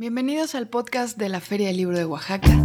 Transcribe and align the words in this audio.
Bienvenidos 0.00 0.54
al 0.54 0.68
podcast 0.68 1.18
de 1.18 1.28
la 1.28 1.40
Feria 1.40 1.66
del 1.66 1.78
Libro 1.78 1.98
de 1.98 2.04
Oaxaca. 2.04 2.56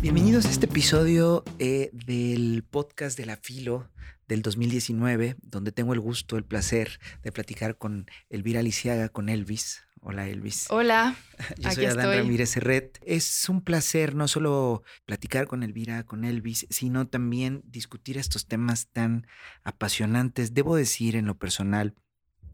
Bienvenidos 0.00 0.46
a 0.46 0.50
este 0.50 0.66
episodio 0.66 1.42
eh, 1.58 1.90
del 1.92 2.62
podcast 2.62 3.18
de 3.18 3.26
la 3.26 3.36
Filo 3.38 3.90
del 4.28 4.42
2019, 4.42 5.34
donde 5.42 5.72
tengo 5.72 5.94
el 5.94 5.98
gusto, 5.98 6.36
el 6.36 6.44
placer 6.44 7.00
de 7.24 7.32
platicar 7.32 7.76
con 7.76 8.06
Elvira 8.30 8.62
Lisiaga, 8.62 9.08
con 9.08 9.28
Elvis. 9.30 9.82
Hola 10.00 10.28
Elvis. 10.28 10.66
Hola. 10.70 11.16
Yo 11.58 11.72
soy 11.72 11.86
Adán 11.86 12.18
Ramírez 12.18 12.50
Serret. 12.50 13.00
Es 13.02 13.48
un 13.48 13.62
placer 13.62 14.14
no 14.14 14.28
solo 14.28 14.84
platicar 15.06 15.48
con 15.48 15.64
Elvira, 15.64 16.04
con 16.04 16.24
Elvis, 16.24 16.68
sino 16.70 17.08
también 17.08 17.62
discutir 17.64 18.16
estos 18.16 18.46
temas 18.46 18.86
tan 18.92 19.26
apasionantes. 19.64 20.54
Debo 20.54 20.76
decir 20.76 21.16
en 21.16 21.26
lo 21.26 21.36
personal, 21.36 21.96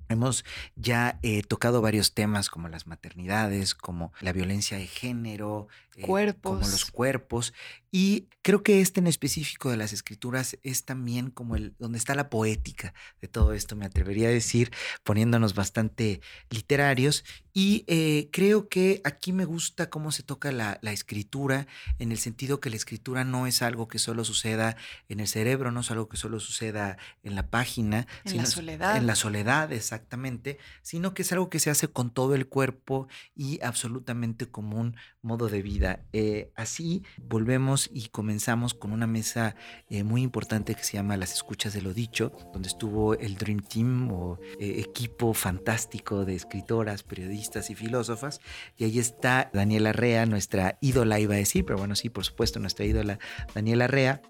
Hemos 0.08 0.44
ya 0.76 1.18
eh, 1.22 1.42
tocado 1.42 1.80
varios 1.80 2.12
temas 2.12 2.50
como 2.50 2.68
las 2.68 2.86
maternidades, 2.86 3.74
como 3.74 4.12
la 4.20 4.32
violencia 4.32 4.76
de 4.78 4.86
género, 4.86 5.68
eh, 5.96 6.34
como 6.40 6.58
los 6.60 6.90
cuerpos. 6.90 7.52
Y 7.90 8.26
creo 8.42 8.64
que 8.64 8.80
este 8.80 8.98
en 8.98 9.06
específico 9.06 9.70
de 9.70 9.76
las 9.76 9.92
escrituras 9.92 10.58
es 10.62 10.84
también 10.84 11.30
como 11.30 11.54
el 11.54 11.76
donde 11.78 11.96
está 11.96 12.16
la 12.16 12.28
poética 12.28 12.92
de 13.20 13.28
todo 13.28 13.52
esto, 13.52 13.76
me 13.76 13.86
atrevería 13.86 14.26
a 14.26 14.32
decir, 14.32 14.72
poniéndonos 15.04 15.54
bastante 15.54 16.20
literarios. 16.50 17.24
Y 17.52 17.84
eh, 17.86 18.30
creo 18.32 18.68
que 18.68 19.00
aquí 19.04 19.32
me 19.32 19.44
gusta 19.44 19.90
cómo 19.90 20.10
se 20.10 20.24
toca 20.24 20.50
la, 20.50 20.80
la, 20.82 20.90
escritura, 20.90 21.68
en 22.00 22.10
el 22.10 22.18
sentido 22.18 22.58
que 22.58 22.68
la 22.68 22.74
escritura 22.74 23.22
no 23.22 23.46
es 23.46 23.62
algo 23.62 23.86
que 23.86 24.00
solo 24.00 24.24
suceda 24.24 24.76
en 25.08 25.20
el 25.20 25.28
cerebro, 25.28 25.70
no 25.70 25.80
es 25.80 25.90
algo 25.92 26.08
que 26.08 26.16
solo 26.16 26.40
suceda 26.40 26.98
en 27.22 27.36
la 27.36 27.46
página. 27.46 28.08
En 28.24 28.38
la 28.38 28.46
soledad. 28.46 28.96
En 28.96 29.06
la 29.06 29.14
soledad, 29.14 29.72
exactamente, 29.72 30.58
sino 30.82 31.14
que 31.14 31.22
es 31.22 31.30
algo 31.30 31.48
que 31.48 31.60
se 31.60 31.70
hace 31.70 31.86
con 31.86 32.10
todo 32.10 32.34
el 32.34 32.48
cuerpo 32.48 33.06
y 33.36 33.60
absolutamente 33.62 34.50
como 34.50 34.80
un 34.80 34.96
modo 35.22 35.48
de 35.48 35.62
vida. 35.62 35.83
Eh, 36.12 36.50
así 36.56 37.02
volvemos 37.22 37.90
y 37.92 38.08
comenzamos 38.08 38.74
con 38.74 38.92
una 38.92 39.06
mesa 39.06 39.54
eh, 39.88 40.02
muy 40.04 40.22
importante 40.22 40.74
que 40.74 40.84
se 40.84 40.94
llama 40.94 41.16
Las 41.16 41.32
Escuchas 41.32 41.72
de 41.72 41.82
lo 41.82 41.94
Dicho, 41.94 42.32
donde 42.52 42.68
estuvo 42.68 43.14
el 43.14 43.36
Dream 43.36 43.60
Team 43.60 44.10
o 44.12 44.38
equipo 44.58 45.34
fantástico 45.34 46.24
de 46.24 46.34
escritoras, 46.34 47.02
periodistas, 47.02 47.70
y 47.70 47.74
filósofas. 47.74 48.40
Y 48.76 48.84
ahí 48.84 48.98
está 48.98 49.50
Daniela 49.52 49.92
Rea, 49.92 50.26
nuestra 50.26 50.78
ídola, 50.80 51.20
iba 51.20 51.34
a 51.34 51.38
decir, 51.38 51.64
pero 51.64 51.78
bueno, 51.78 51.94
sí, 51.94 52.10
por 52.10 52.24
supuesto, 52.24 52.58
nuestra 52.58 52.84
ídola 52.84 53.18
Daniela 53.54 53.86
Rea. 53.86 54.20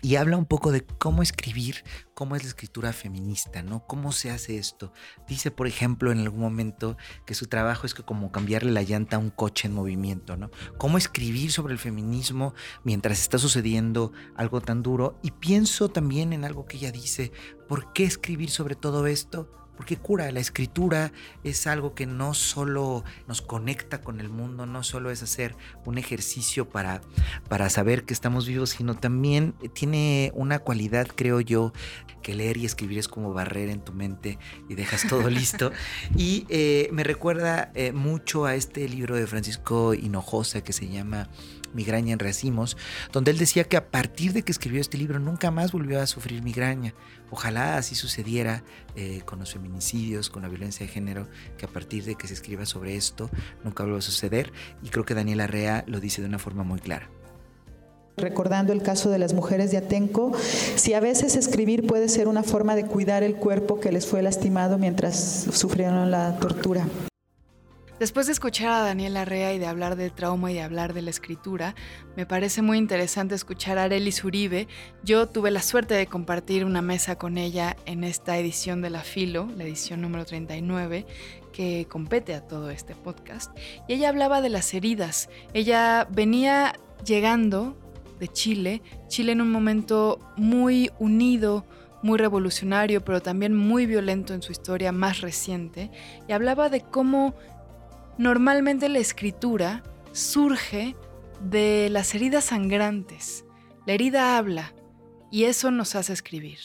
Y 0.00 0.14
habla 0.14 0.36
un 0.36 0.46
poco 0.46 0.70
de 0.70 0.86
cómo 0.86 1.22
escribir, 1.22 1.82
cómo 2.14 2.36
es 2.36 2.44
la 2.44 2.50
escritura 2.50 2.92
feminista, 2.92 3.62
¿no? 3.64 3.84
¿Cómo 3.86 4.12
se 4.12 4.30
hace 4.30 4.56
esto? 4.56 4.92
Dice, 5.26 5.50
por 5.50 5.66
ejemplo, 5.66 6.12
en 6.12 6.20
algún 6.20 6.40
momento 6.40 6.96
que 7.26 7.34
su 7.34 7.46
trabajo 7.46 7.84
es 7.84 7.94
que 7.94 8.04
como 8.04 8.30
cambiarle 8.30 8.70
la 8.70 8.82
llanta 8.82 9.16
a 9.16 9.18
un 9.18 9.30
coche 9.30 9.66
en 9.66 9.74
movimiento, 9.74 10.36
¿no? 10.36 10.50
¿Cómo 10.78 10.98
escribir 10.98 11.50
sobre 11.50 11.72
el 11.72 11.80
feminismo 11.80 12.54
mientras 12.84 13.20
está 13.20 13.38
sucediendo 13.38 14.12
algo 14.36 14.60
tan 14.60 14.82
duro? 14.82 15.18
Y 15.20 15.32
pienso 15.32 15.88
también 15.88 16.32
en 16.32 16.44
algo 16.44 16.66
que 16.66 16.76
ella 16.76 16.92
dice, 16.92 17.32
¿por 17.68 17.92
qué 17.92 18.04
escribir 18.04 18.50
sobre 18.50 18.76
todo 18.76 19.08
esto? 19.08 19.50
Porque 19.78 19.96
cura. 19.96 20.32
La 20.32 20.40
escritura 20.40 21.12
es 21.44 21.68
algo 21.68 21.94
que 21.94 22.04
no 22.04 22.34
solo 22.34 23.04
nos 23.28 23.40
conecta 23.40 24.00
con 24.00 24.20
el 24.20 24.28
mundo, 24.28 24.66
no 24.66 24.82
solo 24.82 25.12
es 25.12 25.22
hacer 25.22 25.54
un 25.84 25.98
ejercicio 25.98 26.68
para, 26.68 27.00
para 27.48 27.70
saber 27.70 28.02
que 28.02 28.12
estamos 28.12 28.48
vivos, 28.48 28.70
sino 28.70 28.96
también 28.96 29.54
tiene 29.74 30.32
una 30.34 30.58
cualidad, 30.58 31.06
creo 31.14 31.40
yo, 31.40 31.72
que 32.22 32.34
leer 32.34 32.56
y 32.56 32.66
escribir 32.66 32.98
es 32.98 33.06
como 33.06 33.32
barrer 33.32 33.68
en 33.68 33.80
tu 33.80 33.92
mente 33.92 34.40
y 34.68 34.74
dejas 34.74 35.06
todo 35.08 35.30
listo. 35.30 35.70
Y 36.16 36.44
eh, 36.48 36.88
me 36.90 37.04
recuerda 37.04 37.70
eh, 37.76 37.92
mucho 37.92 38.46
a 38.46 38.56
este 38.56 38.88
libro 38.88 39.14
de 39.14 39.28
Francisco 39.28 39.94
Hinojosa 39.94 40.64
que 40.64 40.72
se 40.72 40.88
llama 40.88 41.28
Migraña 41.74 42.12
en 42.12 42.18
Racimos, 42.18 42.76
donde 43.12 43.30
él 43.30 43.38
decía 43.38 43.64
que 43.64 43.76
a 43.76 43.90
partir 43.90 44.32
de 44.32 44.42
que 44.42 44.52
escribió 44.52 44.80
este 44.80 44.98
libro 44.98 45.18
nunca 45.18 45.50
más 45.50 45.72
volvió 45.72 46.00
a 46.00 46.06
sufrir 46.06 46.42
migraña. 46.42 46.94
Ojalá 47.30 47.76
así 47.76 47.94
sucediera 47.94 48.62
eh, 48.96 49.22
con 49.24 49.38
los 49.38 49.52
feminicidios, 49.52 50.30
con 50.30 50.42
la 50.42 50.48
violencia 50.48 50.86
de 50.86 50.92
género, 50.92 51.28
que 51.56 51.66
a 51.66 51.68
partir 51.68 52.04
de 52.04 52.14
que 52.14 52.28
se 52.28 52.34
escriba 52.34 52.66
sobre 52.66 52.96
esto 52.96 53.30
nunca 53.64 53.82
vuelva 53.82 53.98
a 53.98 54.02
suceder. 54.02 54.52
Y 54.82 54.88
creo 54.88 55.04
que 55.04 55.14
Daniela 55.14 55.46
Rea 55.46 55.84
lo 55.86 56.00
dice 56.00 56.22
de 56.22 56.28
una 56.28 56.38
forma 56.38 56.62
muy 56.62 56.80
clara 56.80 57.10
recordando 58.18 58.72
el 58.72 58.82
caso 58.82 59.10
de 59.10 59.18
las 59.18 59.32
mujeres 59.32 59.70
de 59.70 59.78
Atenco, 59.78 60.32
si 60.76 60.94
a 60.94 61.00
veces 61.00 61.36
escribir 61.36 61.86
puede 61.86 62.08
ser 62.08 62.28
una 62.28 62.42
forma 62.42 62.74
de 62.74 62.84
cuidar 62.84 63.22
el 63.22 63.36
cuerpo 63.36 63.80
que 63.80 63.92
les 63.92 64.06
fue 64.06 64.22
lastimado 64.22 64.78
mientras 64.78 65.46
sufrieron 65.52 66.10
la 66.10 66.36
tortura. 66.38 66.86
Después 67.98 68.26
de 68.26 68.32
escuchar 68.32 68.68
a 68.68 68.82
Daniela 68.82 69.24
Rea 69.24 69.52
y 69.52 69.58
de 69.58 69.66
hablar 69.66 69.96
del 69.96 70.12
trauma 70.12 70.52
y 70.52 70.54
de 70.54 70.62
hablar 70.62 70.94
de 70.94 71.02
la 71.02 71.10
escritura, 71.10 71.74
me 72.16 72.26
parece 72.26 72.62
muy 72.62 72.78
interesante 72.78 73.34
escuchar 73.34 73.76
a 73.76 73.84
Arelis 73.84 74.22
Uribe. 74.22 74.68
Yo 75.02 75.26
tuve 75.26 75.50
la 75.50 75.62
suerte 75.62 75.94
de 75.94 76.06
compartir 76.06 76.64
una 76.64 76.80
mesa 76.80 77.18
con 77.18 77.38
ella 77.38 77.76
en 77.86 78.04
esta 78.04 78.38
edición 78.38 78.82
de 78.82 78.90
La 78.90 79.00
Filo, 79.00 79.48
la 79.56 79.64
edición 79.64 80.00
número 80.00 80.24
39, 80.24 81.06
que 81.52 81.88
compete 81.88 82.34
a 82.34 82.46
todo 82.46 82.70
este 82.70 82.94
podcast. 82.94 83.50
Y 83.88 83.94
ella 83.94 84.10
hablaba 84.10 84.42
de 84.42 84.50
las 84.50 84.72
heridas. 84.74 85.28
Ella 85.52 86.06
venía 86.08 86.74
llegando 87.04 87.76
de 88.20 88.28
Chile, 88.28 88.80
Chile 89.08 89.32
en 89.32 89.40
un 89.40 89.50
momento 89.50 90.20
muy 90.36 90.92
unido, 91.00 91.64
muy 92.04 92.16
revolucionario, 92.16 93.04
pero 93.04 93.20
también 93.20 93.56
muy 93.56 93.86
violento 93.86 94.34
en 94.34 94.42
su 94.42 94.52
historia 94.52 94.92
más 94.92 95.20
reciente, 95.20 95.90
y 96.28 96.32
hablaba 96.32 96.68
de 96.68 96.80
cómo 96.80 97.34
Normalmente 98.18 98.88
la 98.88 98.98
escritura 98.98 99.84
surge 100.10 100.96
de 101.40 101.88
las 101.88 102.16
heridas 102.16 102.46
sangrantes. 102.46 103.44
La 103.86 103.92
herida 103.92 104.36
habla 104.36 104.74
y 105.30 105.44
eso 105.44 105.70
nos 105.70 105.94
hace 105.94 106.14
escribir. 106.14 106.58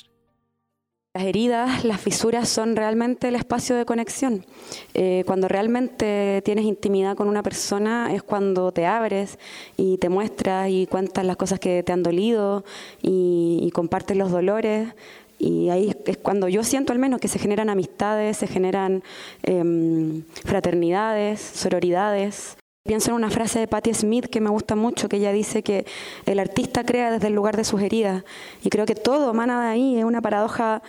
Las 1.14 1.26
heridas, 1.26 1.86
las 1.86 2.02
fisuras 2.02 2.50
son 2.50 2.76
realmente 2.76 3.28
el 3.28 3.36
espacio 3.36 3.76
de 3.76 3.86
conexión. 3.86 4.48
Eh, 4.96 5.24
cuando 5.28 5.48
realmente 5.48 6.42
tienes 6.44 6.66
intimidad 6.66 7.16
con 7.16 7.28
una 7.28 7.44
persona 7.44 8.12
es 8.16 8.24
cuando 8.24 8.72
te 8.72 8.88
abres 8.88 9.38
y 9.78 10.00
te 10.00 10.10
muestras 10.10 10.72
y 10.72 10.88
cuentas 10.88 11.24
las 11.24 11.38
cosas 11.38 11.60
que 11.60 11.84
te 11.84 11.92
han 11.92 12.02
dolido 12.02 12.66
y, 13.00 13.60
y 13.62 13.70
compartes 13.70 14.18
los 14.18 14.32
dolores. 14.32 14.96
Y 15.44 15.70
ahí 15.70 15.94
es 16.06 16.18
cuando 16.18 16.48
yo 16.48 16.64
siento 16.64 16.94
al 16.94 17.00
menos 17.00 17.20
que 17.20 17.28
se 17.28 17.38
generan 17.38 17.70
amistades, 17.70 18.38
se 18.38 18.48
generan 18.48 19.04
em, 19.44 20.24
fraternidades, 20.46 21.42
sororidades. 21.42 22.56
Pienso 22.86 23.12
en 23.12 23.16
una 23.16 23.30
frase 23.30 23.60
de 23.60 23.68
Patti 23.68 23.94
Smith 23.94 24.28
que 24.28 24.40
me 24.40 24.50
gusta 24.50 24.76
mucho, 24.76 25.10
que 25.10 25.18
ella 25.18 25.34
dice 25.34 25.62
que 25.62 25.86
el 26.26 26.40
artista 26.40 26.86
crea 26.86 27.12
desde 27.12 27.28
el 27.28 27.34
lugar 27.34 27.58
de 27.58 27.66
sus 27.66 27.82
heridas. 27.82 28.24
Y 28.64 28.70
creo 28.70 28.86
que 28.86 28.96
todo 28.96 29.32
emana 29.32 29.62
de 29.62 29.68
ahí, 29.68 29.98
es 29.98 30.06
una 30.06 30.22
paradoja 30.22 30.82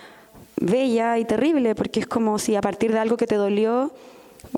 bella 0.61 1.19
y 1.19 1.25
terrible, 1.25 1.75
porque 1.75 1.99
es 1.99 2.07
como 2.07 2.39
si 2.39 2.55
a 2.55 2.61
partir 2.61 2.93
de 2.93 3.01
algo 3.01 3.17
que 3.17 3.27
te 3.27 3.35
dolió, 3.35 3.93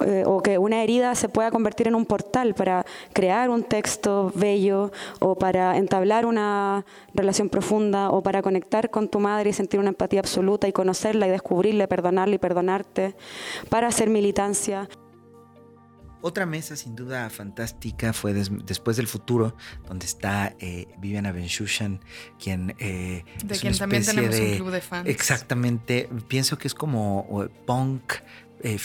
eh, 0.05 0.25
o 0.27 0.43
que 0.43 0.59
una 0.59 0.83
herida 0.83 1.15
se 1.15 1.29
pueda 1.29 1.51
convertir 1.51 1.89
en 1.89 1.95
un 1.95 2.05
portal 2.05 2.55
para 2.55 2.84
crear 3.12 3.49
un 3.49 3.62
texto 3.65 4.31
bello 4.34 4.93
o 5.21 5.37
para 5.37 5.77
entablar 5.79 6.27
una 6.27 6.84
relación 7.15 7.49
profunda 7.49 8.11
o 8.11 8.23
para 8.23 8.43
conectar 8.43 8.91
con 8.91 9.09
tu 9.09 9.21
madre 9.21 9.51
y 9.51 9.53
sentir 9.53 9.81
una 9.81 9.91
empatía 9.91 10.21
absoluta 10.21 10.69
y 10.69 10.73
conocerla 10.73 11.27
y 11.27 11.31
descubrirla, 11.31 11.87
perdonarla 11.87 12.35
y 12.35 12.39
perdonarte, 12.39 13.17
para 13.71 13.89
hacer 13.89 14.11
militancia. 14.11 14.89
Otra 16.23 16.45
mesa 16.45 16.75
sin 16.75 16.97
duda 16.97 17.31
fantástica 17.31 18.12
fue 18.12 18.35
Después 18.35 18.97
del 18.97 19.06
Futuro, 19.06 19.55
donde 19.87 20.06
está 20.06 20.56
eh, 20.59 20.89
Viviana 20.99 21.31
Benchushan, 21.31 22.01
quien... 22.43 22.75
Eh, 22.81 23.25
de 23.45 23.59
quien 23.59 23.77
también 23.79 24.05
tenemos 24.05 24.35
un 24.35 24.56
club 24.56 24.71
de 24.73 24.81
fans. 24.81 25.09
Exactamente, 25.09 26.09
pienso 26.27 26.59
que 26.59 26.67
es 26.67 26.75
como 26.75 27.49
punk, 27.65 28.15
eh, 28.62 28.79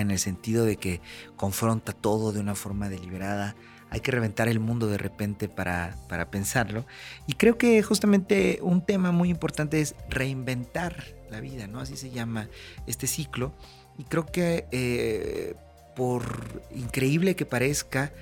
en 0.00 0.10
el 0.10 0.18
sentido 0.18 0.64
de 0.64 0.76
que 0.76 1.00
confronta 1.36 1.92
todo 1.92 2.32
de 2.32 2.40
una 2.40 2.54
forma 2.54 2.88
deliberada. 2.88 3.56
Hay 3.90 4.00
que 4.00 4.12
reventar 4.12 4.48
el 4.48 4.60
mundo 4.60 4.86
de 4.86 4.98
repente 4.98 5.48
para, 5.48 5.96
para 6.08 6.30
pensarlo. 6.30 6.86
Y 7.26 7.34
creo 7.34 7.58
que 7.58 7.82
justamente 7.82 8.60
un 8.62 8.84
tema 8.84 9.10
muy 9.10 9.30
importante 9.30 9.80
es 9.80 9.96
reinventar 10.08 11.04
la 11.28 11.40
vida, 11.40 11.66
¿no? 11.66 11.80
Así 11.80 11.96
se 11.96 12.10
llama 12.10 12.48
este 12.86 13.06
ciclo. 13.06 13.52
Y 13.98 14.04
creo 14.04 14.26
que 14.26 14.66
eh, 14.70 15.54
por 15.96 16.62
increíble 16.74 17.36
que 17.36 17.46
parezca, 17.46 18.12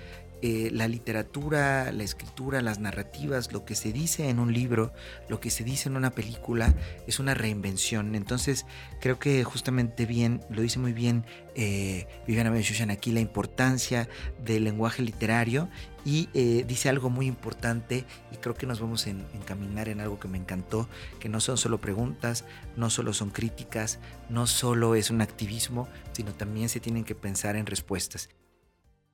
eh, 0.41 0.71
la 0.73 0.87
literatura, 0.87 1.91
la 1.91 2.05
escritura, 2.05 2.61
las 2.61 2.79
narrativas, 2.79 3.53
lo 3.53 3.65
que 3.65 3.75
se 3.75 3.93
dice 3.93 4.29
en 4.29 4.39
un 4.39 4.53
libro, 4.53 4.93
lo 5.29 5.41
que 5.41 5.51
se 5.51 5.65
dice 5.65 5.89
en 5.89 5.97
una 5.97 6.11
película, 6.11 6.75
es 7.07 7.19
una 7.19 7.35
reinvención. 7.35 8.15
Entonces, 8.15 8.65
creo 9.01 9.19
que 9.19 9.43
justamente 9.43 10.07
bien, 10.07 10.41
lo 10.49 10.63
dice 10.63 10.79
muy 10.79 10.93
bien 10.93 11.25
eh, 11.57 12.07
Viviana 12.27 12.51
Benchushan 12.51 12.91
aquí, 12.91 13.11
la 13.11 13.19
importancia 13.19 14.09
del 14.45 14.63
lenguaje 14.63 15.03
literario 15.03 15.69
y 16.05 16.29
eh, 16.35 16.65
dice 16.69 16.89
algo 16.89 17.11
muy 17.11 17.27
importante 17.27 18.05
y 18.31 18.37
creo 18.37 18.55
que 18.55 18.67
nos 18.67 18.81
vamos 18.81 19.07
a 19.07 19.11
encaminar 19.11 19.89
en 19.89 20.01
algo 20.01 20.21
que 20.21 20.29
me 20.29 20.39
encantó, 20.39 20.89
que 21.19 21.29
no 21.29 21.41
son 21.41 21.59
solo 21.59 21.81
preguntas, 21.81 22.45
no 22.77 22.91
solo 22.91 23.13
son 23.13 23.31
críticas, 23.31 23.99
no 24.29 24.47
solo 24.47 24.95
es 24.95 25.11
un 25.11 25.21
activismo, 25.21 25.89
sino 26.13 26.33
también 26.33 26.69
se 26.69 26.79
tienen 26.79 27.03
que 27.03 27.17
pensar 27.17 27.57
en 27.57 27.67
respuestas 27.67 28.29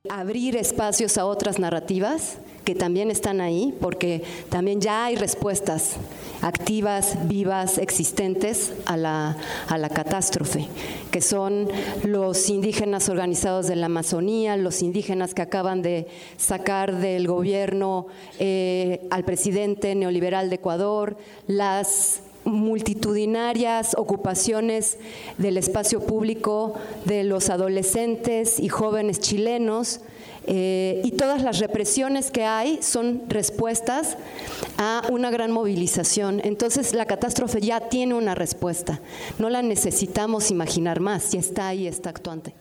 abrir 0.09 0.55
espacios 0.55 1.17
a 1.17 1.25
otras 1.25 1.59
narrativas 1.59 2.37
que 2.65 2.75
también 2.75 3.11
están 3.11 3.41
ahí, 3.41 3.73
porque 3.79 4.23
también 4.49 4.81
ya 4.81 5.05
hay 5.05 5.15
respuestas 5.15 5.97
activas, 6.41 7.27
vivas, 7.27 7.77
existentes 7.77 8.73
a 8.85 8.97
la, 8.97 9.37
a 9.67 9.77
la 9.77 9.89
catástrofe, 9.89 10.67
que 11.11 11.21
son 11.21 11.69
los 12.03 12.49
indígenas 12.49 13.07
organizados 13.07 13.67
de 13.67 13.75
la 13.75 13.85
Amazonía, 13.85 14.57
los 14.57 14.81
indígenas 14.81 15.35
que 15.35 15.43
acaban 15.43 15.83
de 15.83 16.07
sacar 16.37 16.97
del 16.97 17.27
gobierno 17.27 18.07
eh, 18.39 19.07
al 19.11 19.23
presidente 19.23 19.93
neoliberal 19.93 20.49
de 20.49 20.55
Ecuador, 20.55 21.17
las 21.47 22.21
multitudinarias 22.45 23.95
ocupaciones 23.97 24.97
del 25.37 25.57
espacio 25.57 25.99
público 25.99 26.75
de 27.05 27.23
los 27.23 27.49
adolescentes 27.49 28.59
y 28.59 28.69
jóvenes 28.69 29.19
chilenos 29.19 30.01
eh, 30.47 31.01
y 31.03 31.11
todas 31.11 31.41
las 31.41 31.59
represiones 31.59 32.29
que 32.29 32.45
hay 32.45 32.79
son 32.83 33.23
respuestas 33.27 34.15
a 34.77 35.01
una 35.09 35.31
gran 35.31 35.51
movilización. 35.51 36.39
Entonces 36.43 36.93
la 36.93 37.05
catástrofe 37.05 37.61
ya 37.61 37.89
tiene 37.89 38.13
una 38.13 38.35
respuesta, 38.35 39.01
no 39.39 39.49
la 39.49 39.63
necesitamos 39.63 40.51
imaginar 40.51 40.99
más, 40.99 41.31
ya 41.31 41.39
está 41.39 41.67
ahí, 41.67 41.87
está 41.87 42.11
actuante. 42.11 42.53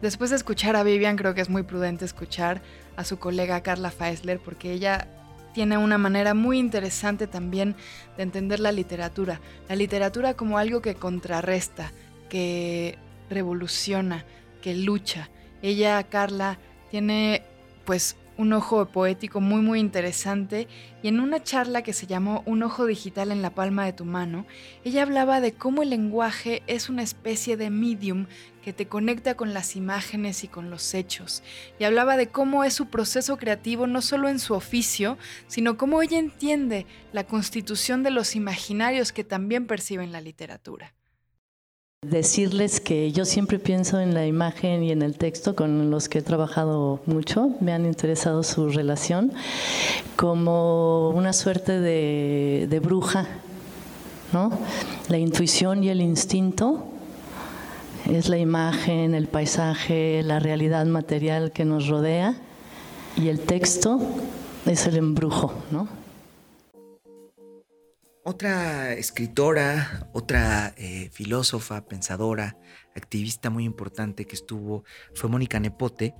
Después 0.00 0.30
de 0.30 0.36
escuchar 0.36 0.76
a 0.76 0.84
Vivian, 0.84 1.16
creo 1.16 1.34
que 1.34 1.40
es 1.40 1.48
muy 1.48 1.64
prudente 1.64 2.04
escuchar 2.04 2.62
a 2.96 3.02
su 3.02 3.18
colega 3.18 3.60
Carla 3.64 3.90
Feisler, 3.90 4.38
porque 4.38 4.72
ella 4.72 5.08
tiene 5.52 5.78
una 5.78 5.98
manera 5.98 6.34
muy 6.34 6.58
interesante 6.58 7.26
también 7.26 7.76
de 8.16 8.22
entender 8.22 8.60
la 8.60 8.72
literatura. 8.72 9.40
La 9.68 9.76
literatura 9.76 10.34
como 10.34 10.58
algo 10.58 10.82
que 10.82 10.94
contrarresta, 10.94 11.92
que 12.28 12.98
revoluciona, 13.30 14.24
que 14.62 14.74
lucha. 14.74 15.30
Ella, 15.62 16.02
Carla, 16.04 16.58
tiene 16.90 17.42
pues 17.84 18.16
un 18.38 18.52
ojo 18.52 18.86
poético 18.86 19.40
muy 19.40 19.60
muy 19.60 19.80
interesante 19.80 20.68
y 21.02 21.08
en 21.08 21.18
una 21.18 21.42
charla 21.42 21.82
que 21.82 21.92
se 21.92 22.06
llamó 22.06 22.42
Un 22.46 22.62
ojo 22.62 22.86
digital 22.86 23.32
en 23.32 23.42
la 23.42 23.50
palma 23.50 23.84
de 23.84 23.92
tu 23.92 24.04
mano, 24.04 24.46
ella 24.84 25.02
hablaba 25.02 25.40
de 25.40 25.52
cómo 25.52 25.82
el 25.82 25.90
lenguaje 25.90 26.62
es 26.68 26.88
una 26.88 27.02
especie 27.02 27.56
de 27.56 27.68
medium 27.68 28.26
que 28.62 28.72
te 28.72 28.86
conecta 28.86 29.34
con 29.34 29.54
las 29.54 29.76
imágenes 29.76 30.44
y 30.44 30.48
con 30.48 30.70
los 30.70 30.94
hechos, 30.94 31.42
y 31.78 31.84
hablaba 31.84 32.16
de 32.16 32.28
cómo 32.28 32.64
es 32.64 32.74
su 32.74 32.86
proceso 32.86 33.36
creativo 33.38 33.86
no 33.86 34.02
solo 34.02 34.28
en 34.28 34.38
su 34.38 34.54
oficio, 34.54 35.18
sino 35.48 35.76
cómo 35.76 36.00
ella 36.00 36.18
entiende 36.18 36.86
la 37.12 37.24
constitución 37.24 38.02
de 38.02 38.10
los 38.10 38.36
imaginarios 38.36 39.12
que 39.12 39.24
también 39.24 39.66
perciben 39.66 40.12
la 40.12 40.20
literatura. 40.20 40.94
Decirles 42.06 42.78
que 42.78 43.10
yo 43.10 43.24
siempre 43.24 43.58
pienso 43.58 43.98
en 43.98 44.14
la 44.14 44.24
imagen 44.24 44.84
y 44.84 44.92
en 44.92 45.02
el 45.02 45.18
texto 45.18 45.56
con 45.56 45.90
los 45.90 46.08
que 46.08 46.20
he 46.20 46.22
trabajado 46.22 47.00
mucho, 47.06 47.50
me 47.58 47.72
han 47.72 47.86
interesado 47.86 48.44
su 48.44 48.68
relación, 48.68 49.32
como 50.14 51.10
una 51.10 51.32
suerte 51.32 51.80
de, 51.80 52.80
bruja, 52.80 53.26
¿no? 54.32 54.52
La 55.08 55.18
intuición 55.18 55.82
y 55.82 55.88
el 55.88 56.00
instinto 56.00 56.86
es 58.08 58.28
la 58.28 58.38
imagen, 58.38 59.16
el 59.16 59.26
paisaje, 59.26 60.22
la 60.22 60.38
realidad 60.38 60.86
material 60.86 61.50
que 61.50 61.64
nos 61.64 61.88
rodea 61.88 62.36
y 63.16 63.26
el 63.26 63.40
texto 63.40 63.98
es 64.66 64.86
el 64.86 64.98
embrujo, 64.98 65.52
¿no? 65.72 65.97
Otra 68.30 68.92
escritora, 68.92 70.06
otra 70.12 70.74
eh, 70.76 71.08
filósofa, 71.14 71.86
pensadora, 71.86 72.58
activista 72.94 73.48
muy 73.48 73.64
importante 73.64 74.26
que 74.26 74.34
estuvo 74.34 74.84
fue 75.14 75.30
Mónica 75.30 75.58
Nepote. 75.58 76.14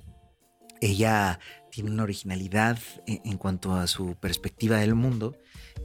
Ella 0.81 1.39
tiene 1.69 1.91
una 1.91 2.01
originalidad 2.01 2.79
en, 3.05 3.21
en 3.23 3.37
cuanto 3.37 3.75
a 3.75 3.85
su 3.85 4.15
perspectiva 4.15 4.77
del 4.77 4.95
mundo 4.95 5.37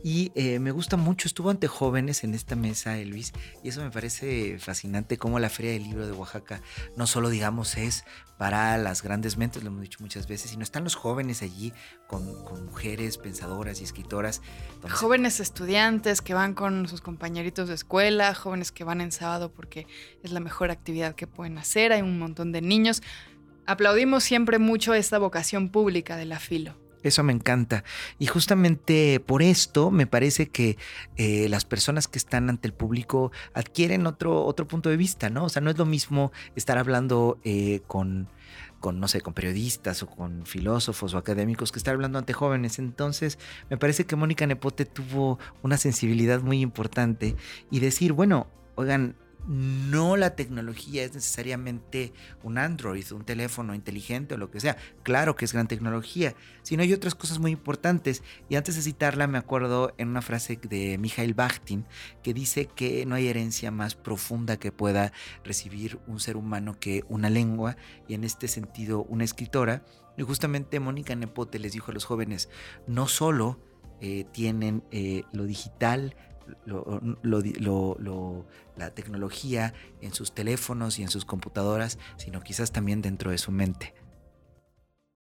y 0.04 0.32
eh, 0.34 0.58
me 0.58 0.70
gusta 0.70 0.98
mucho, 0.98 1.26
estuvo 1.26 1.48
ante 1.48 1.66
jóvenes 1.66 2.24
en 2.24 2.34
esta 2.34 2.56
mesa, 2.56 2.98
Elvis, 2.98 3.32
y 3.62 3.70
eso 3.70 3.80
me 3.80 3.90
parece 3.90 4.58
fascinante 4.58 5.16
como 5.16 5.38
la 5.38 5.48
Feria 5.48 5.72
del 5.72 5.84
Libro 5.84 6.06
de 6.06 6.12
Oaxaca 6.12 6.60
no 6.94 7.06
solo, 7.06 7.30
digamos, 7.30 7.78
es 7.78 8.04
para 8.36 8.76
las 8.76 9.02
grandes 9.02 9.38
mentes, 9.38 9.62
lo 9.62 9.70
hemos 9.70 9.80
dicho 9.80 10.00
muchas 10.02 10.28
veces, 10.28 10.50
sino 10.50 10.62
están 10.62 10.84
los 10.84 10.94
jóvenes 10.94 11.40
allí 11.40 11.72
con, 12.06 12.26
mujeres 12.66 13.16
pensadoras 13.16 13.80
y 13.80 13.84
escritoras. 13.84 14.42
Jóvenes 14.90 15.40
estudiantes 15.40 16.20
que 16.20 16.34
van 16.34 16.52
con 16.52 16.86
sus 16.86 17.00
compañeritos 17.00 17.68
de 17.68 17.74
escuela, 17.74 18.34
jóvenes 18.34 18.72
que 18.72 18.84
van 18.84 19.00
en 19.00 19.10
sábado 19.10 19.52
porque 19.52 19.86
es 20.22 20.32
la 20.32 20.40
mejor 20.40 20.70
actividad 20.70 21.14
que 21.14 21.26
pueden 21.26 21.56
hacer, 21.56 21.92
hay 21.92 22.02
un 22.02 22.18
montón 22.18 22.52
de 22.52 22.60
niños. 22.60 23.02
Aplaudimos 23.64 24.22
siempre 24.22 24.58
mucho 24.58 24.92
esta 24.92 25.18
vocación 25.18 25.70
pública 25.70 26.18
de 26.18 26.26
la 26.26 26.38
filo. 26.38 26.83
Eso 27.04 27.22
me 27.22 27.32
encanta. 27.32 27.84
Y 28.18 28.26
justamente 28.26 29.20
por 29.20 29.42
esto 29.42 29.90
me 29.90 30.06
parece 30.06 30.48
que 30.48 30.78
eh, 31.16 31.48
las 31.50 31.64
personas 31.64 32.08
que 32.08 32.18
están 32.18 32.48
ante 32.48 32.66
el 32.66 32.74
público 32.74 33.30
adquieren 33.52 34.06
otro, 34.06 34.44
otro 34.44 34.66
punto 34.66 34.88
de 34.88 34.96
vista, 34.96 35.28
¿no? 35.28 35.44
O 35.44 35.48
sea, 35.50 35.62
no 35.62 35.70
es 35.70 35.78
lo 35.78 35.84
mismo 35.84 36.32
estar 36.56 36.78
hablando 36.78 37.38
eh, 37.44 37.82
con, 37.86 38.28
con, 38.80 39.00
no 39.00 39.06
sé, 39.06 39.20
con 39.20 39.34
periodistas 39.34 40.02
o 40.02 40.06
con 40.06 40.46
filósofos 40.46 41.12
o 41.12 41.18
académicos 41.18 41.72
que 41.72 41.78
estar 41.78 41.94
hablando 41.94 42.18
ante 42.18 42.32
jóvenes. 42.32 42.78
Entonces, 42.78 43.38
me 43.68 43.76
parece 43.76 44.06
que 44.06 44.16
Mónica 44.16 44.46
Nepote 44.46 44.86
tuvo 44.86 45.38
una 45.62 45.76
sensibilidad 45.76 46.40
muy 46.40 46.62
importante 46.62 47.36
y 47.70 47.80
decir, 47.80 48.14
bueno, 48.14 48.46
oigan, 48.76 49.14
no 49.46 50.16
la 50.16 50.34
tecnología 50.34 51.04
es 51.04 51.14
necesariamente 51.14 52.12
un 52.42 52.58
Android, 52.58 53.04
un 53.12 53.24
teléfono 53.24 53.74
inteligente 53.74 54.34
o 54.34 54.38
lo 54.38 54.50
que 54.50 54.60
sea. 54.60 54.76
Claro 55.02 55.36
que 55.36 55.44
es 55.44 55.52
gran 55.52 55.68
tecnología, 55.68 56.34
sino 56.62 56.82
hay 56.82 56.92
otras 56.92 57.14
cosas 57.14 57.38
muy 57.38 57.50
importantes. 57.50 58.22
Y 58.48 58.56
antes 58.56 58.76
de 58.76 58.82
citarla 58.82 59.26
me 59.26 59.38
acuerdo 59.38 59.94
en 59.98 60.08
una 60.08 60.22
frase 60.22 60.58
de 60.62 60.98
Mikhail 60.98 61.34
Bakhtin 61.34 61.86
que 62.22 62.34
dice 62.34 62.66
que 62.66 63.06
no 63.06 63.14
hay 63.14 63.28
herencia 63.28 63.70
más 63.70 63.94
profunda 63.94 64.56
que 64.56 64.72
pueda 64.72 65.12
recibir 65.44 65.98
un 66.06 66.20
ser 66.20 66.36
humano 66.36 66.76
que 66.78 67.04
una 67.08 67.30
lengua 67.30 67.76
y 68.08 68.14
en 68.14 68.24
este 68.24 68.48
sentido 68.48 69.04
una 69.04 69.24
escritora. 69.24 69.84
Y 70.16 70.22
justamente 70.22 70.80
Mónica 70.80 71.14
Nepote 71.14 71.58
les 71.58 71.72
dijo 71.72 71.90
a 71.90 71.94
los 71.94 72.04
jóvenes, 72.04 72.48
no 72.86 73.08
solo 73.08 73.58
eh, 74.00 74.24
tienen 74.32 74.84
eh, 74.90 75.24
lo 75.32 75.44
digital, 75.44 76.16
la 78.76 78.90
tecnología 78.90 79.74
en 80.00 80.12
sus 80.12 80.32
teléfonos 80.32 80.98
y 80.98 81.02
en 81.02 81.08
sus 81.08 81.24
computadoras, 81.24 81.98
sino 82.16 82.42
quizás 82.42 82.72
también 82.72 83.02
dentro 83.02 83.30
de 83.30 83.38
su 83.38 83.50
mente. 83.52 83.94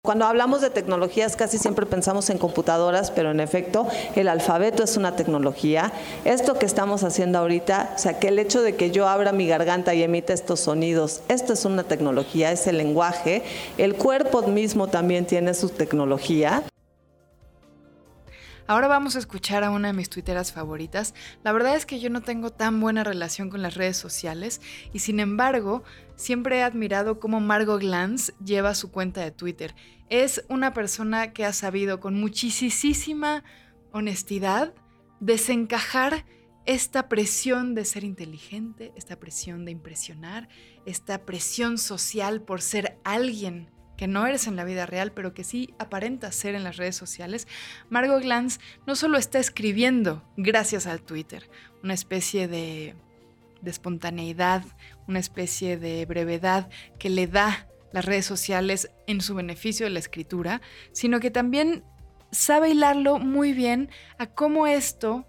Cuando 0.03 0.25
hablamos 0.25 0.61
de 0.61 0.71
tecnologías 0.71 1.35
casi 1.35 1.59
siempre 1.59 1.85
pensamos 1.85 2.31
en 2.31 2.39
computadoras, 2.39 3.11
pero 3.11 3.29
en 3.29 3.39
efecto 3.39 3.87
el 4.15 4.29
alfabeto 4.29 4.81
es 4.83 4.97
una 4.97 5.15
tecnología. 5.15 5.93
Esto 6.25 6.55
que 6.55 6.65
estamos 6.65 7.03
haciendo 7.03 7.37
ahorita, 7.37 7.93
o 7.95 7.99
sea, 7.99 8.17
que 8.17 8.29
el 8.29 8.39
hecho 8.39 8.63
de 8.63 8.75
que 8.75 8.89
yo 8.89 9.07
abra 9.07 9.31
mi 9.31 9.45
garganta 9.47 9.93
y 9.93 10.01
emita 10.01 10.33
estos 10.33 10.61
sonidos, 10.61 11.21
esto 11.27 11.53
es 11.53 11.65
una 11.65 11.83
tecnología, 11.83 12.51
es 12.51 12.65
el 12.65 12.79
lenguaje. 12.79 13.43
El 13.77 13.93
cuerpo 13.93 14.41
mismo 14.47 14.87
también 14.87 15.27
tiene 15.27 15.53
su 15.53 15.69
tecnología. 15.69 16.63
Ahora 18.71 18.87
vamos 18.87 19.17
a 19.17 19.19
escuchar 19.19 19.65
a 19.65 19.69
una 19.69 19.89
de 19.89 19.93
mis 19.93 20.09
tuiteras 20.09 20.53
favoritas. 20.53 21.13
La 21.43 21.51
verdad 21.51 21.75
es 21.75 21.85
que 21.85 21.99
yo 21.99 22.09
no 22.09 22.21
tengo 22.21 22.51
tan 22.51 22.79
buena 22.79 23.03
relación 23.03 23.49
con 23.49 23.61
las 23.61 23.75
redes 23.75 23.97
sociales 23.97 24.61
y 24.93 24.99
sin 24.99 25.19
embargo 25.19 25.83
siempre 26.15 26.59
he 26.59 26.63
admirado 26.63 27.19
cómo 27.19 27.41
Margot 27.41 27.81
Glantz 27.81 28.31
lleva 28.41 28.73
su 28.73 28.89
cuenta 28.89 29.19
de 29.19 29.31
Twitter. 29.31 29.75
Es 30.07 30.45
una 30.47 30.73
persona 30.73 31.33
que 31.33 31.43
ha 31.43 31.51
sabido 31.51 31.99
con 31.99 32.17
muchísima 32.17 33.43
honestidad 33.91 34.73
desencajar 35.19 36.25
esta 36.65 37.09
presión 37.09 37.75
de 37.75 37.83
ser 37.83 38.05
inteligente, 38.05 38.93
esta 38.95 39.19
presión 39.19 39.65
de 39.65 39.71
impresionar, 39.71 40.47
esta 40.85 41.25
presión 41.25 41.77
social 41.77 42.41
por 42.41 42.61
ser 42.61 43.01
alguien 43.03 43.69
que 44.01 44.07
no 44.07 44.25
eres 44.25 44.47
en 44.47 44.55
la 44.55 44.63
vida 44.63 44.87
real, 44.87 45.11
pero 45.11 45.35
que 45.35 45.43
sí 45.43 45.75
aparenta 45.77 46.31
ser 46.31 46.55
en 46.55 46.63
las 46.63 46.77
redes 46.77 46.95
sociales, 46.95 47.47
Margot 47.91 48.19
Glantz 48.23 48.57
no 48.87 48.95
solo 48.95 49.19
está 49.19 49.37
escribiendo 49.37 50.23
gracias 50.37 50.87
al 50.87 51.03
Twitter, 51.03 51.51
una 51.83 51.93
especie 51.93 52.47
de, 52.47 52.95
de 53.61 53.69
espontaneidad, 53.69 54.63
una 55.07 55.19
especie 55.19 55.77
de 55.77 56.03
brevedad 56.07 56.67
que 56.97 57.11
le 57.11 57.27
da 57.27 57.67
las 57.91 58.03
redes 58.03 58.25
sociales 58.25 58.89
en 59.05 59.21
su 59.21 59.35
beneficio 59.35 59.85
de 59.85 59.91
la 59.91 59.99
escritura, 59.99 60.63
sino 60.93 61.19
que 61.19 61.29
también 61.29 61.83
sabe 62.31 62.71
hilarlo 62.71 63.19
muy 63.19 63.53
bien 63.53 63.91
a 64.17 64.25
cómo 64.25 64.65
esto 64.65 65.27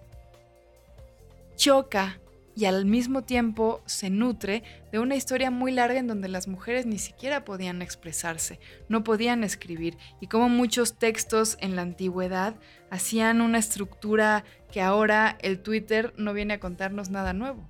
choca 1.57 2.22
y 2.55 2.67
al 2.67 2.85
mismo 2.85 3.23
tiempo 3.23 3.83
se 3.87 4.11
nutre 4.11 4.63
de 4.91 4.99
una 4.99 5.17
historia 5.17 5.51
muy 5.51 5.73
larga 5.73 5.99
en 5.99 6.07
donde 6.07 6.29
las 6.29 6.49
mujeres 6.49 6.87
ni 6.87 6.99
siquiera 6.99 7.45
podían 7.45 7.83
expresarse, 7.83 8.61
no 8.89 9.05
podían 9.05 9.45
escribir 9.45 9.97
y 10.21 10.27
como 10.27 10.49
muchos 10.49 10.95
textos 10.95 11.57
en 11.61 11.77
la 11.77 11.83
antigüedad 11.83 12.55
hacían 12.91 13.41
una 13.41 13.59
estructura 13.59 14.45
que 14.71 14.83
ahora 14.83 15.39
el 15.41 15.61
Twitter 15.61 16.13
no 16.17 16.33
viene 16.33 16.55
a 16.55 16.61
contarnos 16.61 17.11
nada 17.11 17.33
nuevo. 17.33 17.69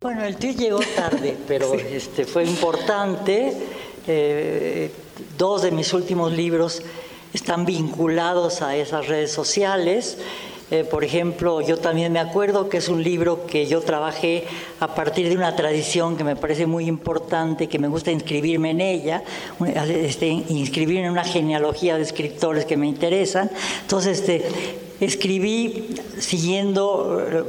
Bueno, 0.00 0.24
el 0.24 0.36
tweet 0.36 0.54
llegó 0.54 0.78
tarde, 0.94 1.36
pero 1.48 1.74
este, 1.74 2.24
fue 2.24 2.44
importante. 2.44 3.52
Eh, 4.06 4.90
dos 5.36 5.62
de 5.62 5.70
mis 5.70 5.92
últimos 5.92 6.32
libros 6.32 6.82
están 7.34 7.66
vinculados 7.66 8.62
a 8.62 8.76
esas 8.76 9.08
redes 9.08 9.32
sociales. 9.32 10.18
Eh, 10.70 10.84
por 10.84 11.02
ejemplo, 11.02 11.62
yo 11.62 11.78
también 11.78 12.12
me 12.12 12.18
acuerdo 12.18 12.68
que 12.68 12.76
es 12.76 12.88
un 12.88 13.02
libro 13.02 13.46
que 13.46 13.66
yo 13.66 13.80
trabajé 13.80 14.44
a 14.80 14.94
partir 14.94 15.28
de 15.30 15.36
una 15.36 15.56
tradición 15.56 16.16
que 16.16 16.24
me 16.24 16.36
parece 16.36 16.66
muy 16.66 16.86
importante, 16.86 17.68
que 17.68 17.78
me 17.78 17.88
gusta 17.88 18.10
inscribirme 18.10 18.70
en 18.70 18.80
ella, 18.82 19.22
este, 19.88 20.26
inscribirme 20.26 21.06
en 21.06 21.12
una 21.12 21.24
genealogía 21.24 21.96
de 21.96 22.02
escritores 22.02 22.66
que 22.66 22.76
me 22.76 22.86
interesan. 22.86 23.50
Entonces, 23.82 24.18
este, 24.18 24.87
escribí 25.00 25.94
siguiendo 26.18 27.22
eh, 27.30 27.44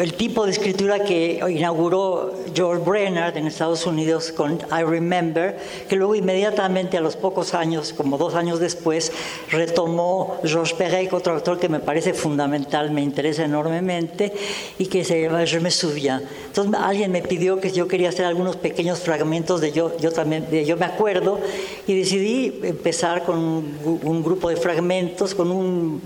el 0.00 0.14
tipo 0.14 0.44
de 0.44 0.52
escritura 0.52 1.04
que 1.04 1.40
inauguró 1.48 2.34
George 2.54 2.82
Brenner 2.84 3.36
en 3.36 3.46
Estados 3.46 3.86
Unidos 3.86 4.32
con 4.32 4.54
I 4.54 4.82
Remember, 4.82 5.56
que 5.88 5.96
luego 5.96 6.14
inmediatamente 6.14 6.96
a 6.96 7.00
los 7.00 7.14
pocos 7.14 7.54
años, 7.54 7.92
como 7.92 8.18
dos 8.18 8.34
años 8.34 8.58
después, 8.58 9.12
retomó 9.50 10.38
Georges 10.42 10.72
Perec, 10.74 11.12
otro 11.12 11.34
autor 11.34 11.58
que 11.58 11.68
me 11.68 11.78
parece 11.78 12.12
fundamental, 12.12 12.90
me 12.90 13.02
interesa 13.02 13.44
enormemente, 13.44 14.32
y 14.78 14.86
que 14.86 15.04
se 15.04 15.22
llama 15.22 15.46
Je 15.46 15.60
me 15.60 15.70
souviens. 15.70 16.22
Entonces 16.46 16.74
alguien 16.80 17.12
me 17.12 17.22
pidió 17.22 17.60
que 17.60 17.70
yo 17.70 17.86
quería 17.86 18.08
hacer 18.08 18.24
algunos 18.24 18.56
pequeños 18.56 19.00
fragmentos 19.00 19.60
de 19.60 19.72
yo, 19.72 19.96
yo 19.98 20.10
también, 20.10 20.50
de 20.50 20.64
yo 20.64 20.76
me 20.76 20.86
acuerdo, 20.86 21.38
y 21.86 21.94
decidí 21.94 22.60
empezar 22.62 23.24
con 23.24 23.38
un 23.38 24.22
grupo 24.24 24.48
de 24.48 24.56
fragmentos, 24.56 25.34
con 25.34 25.52
un 25.52 26.02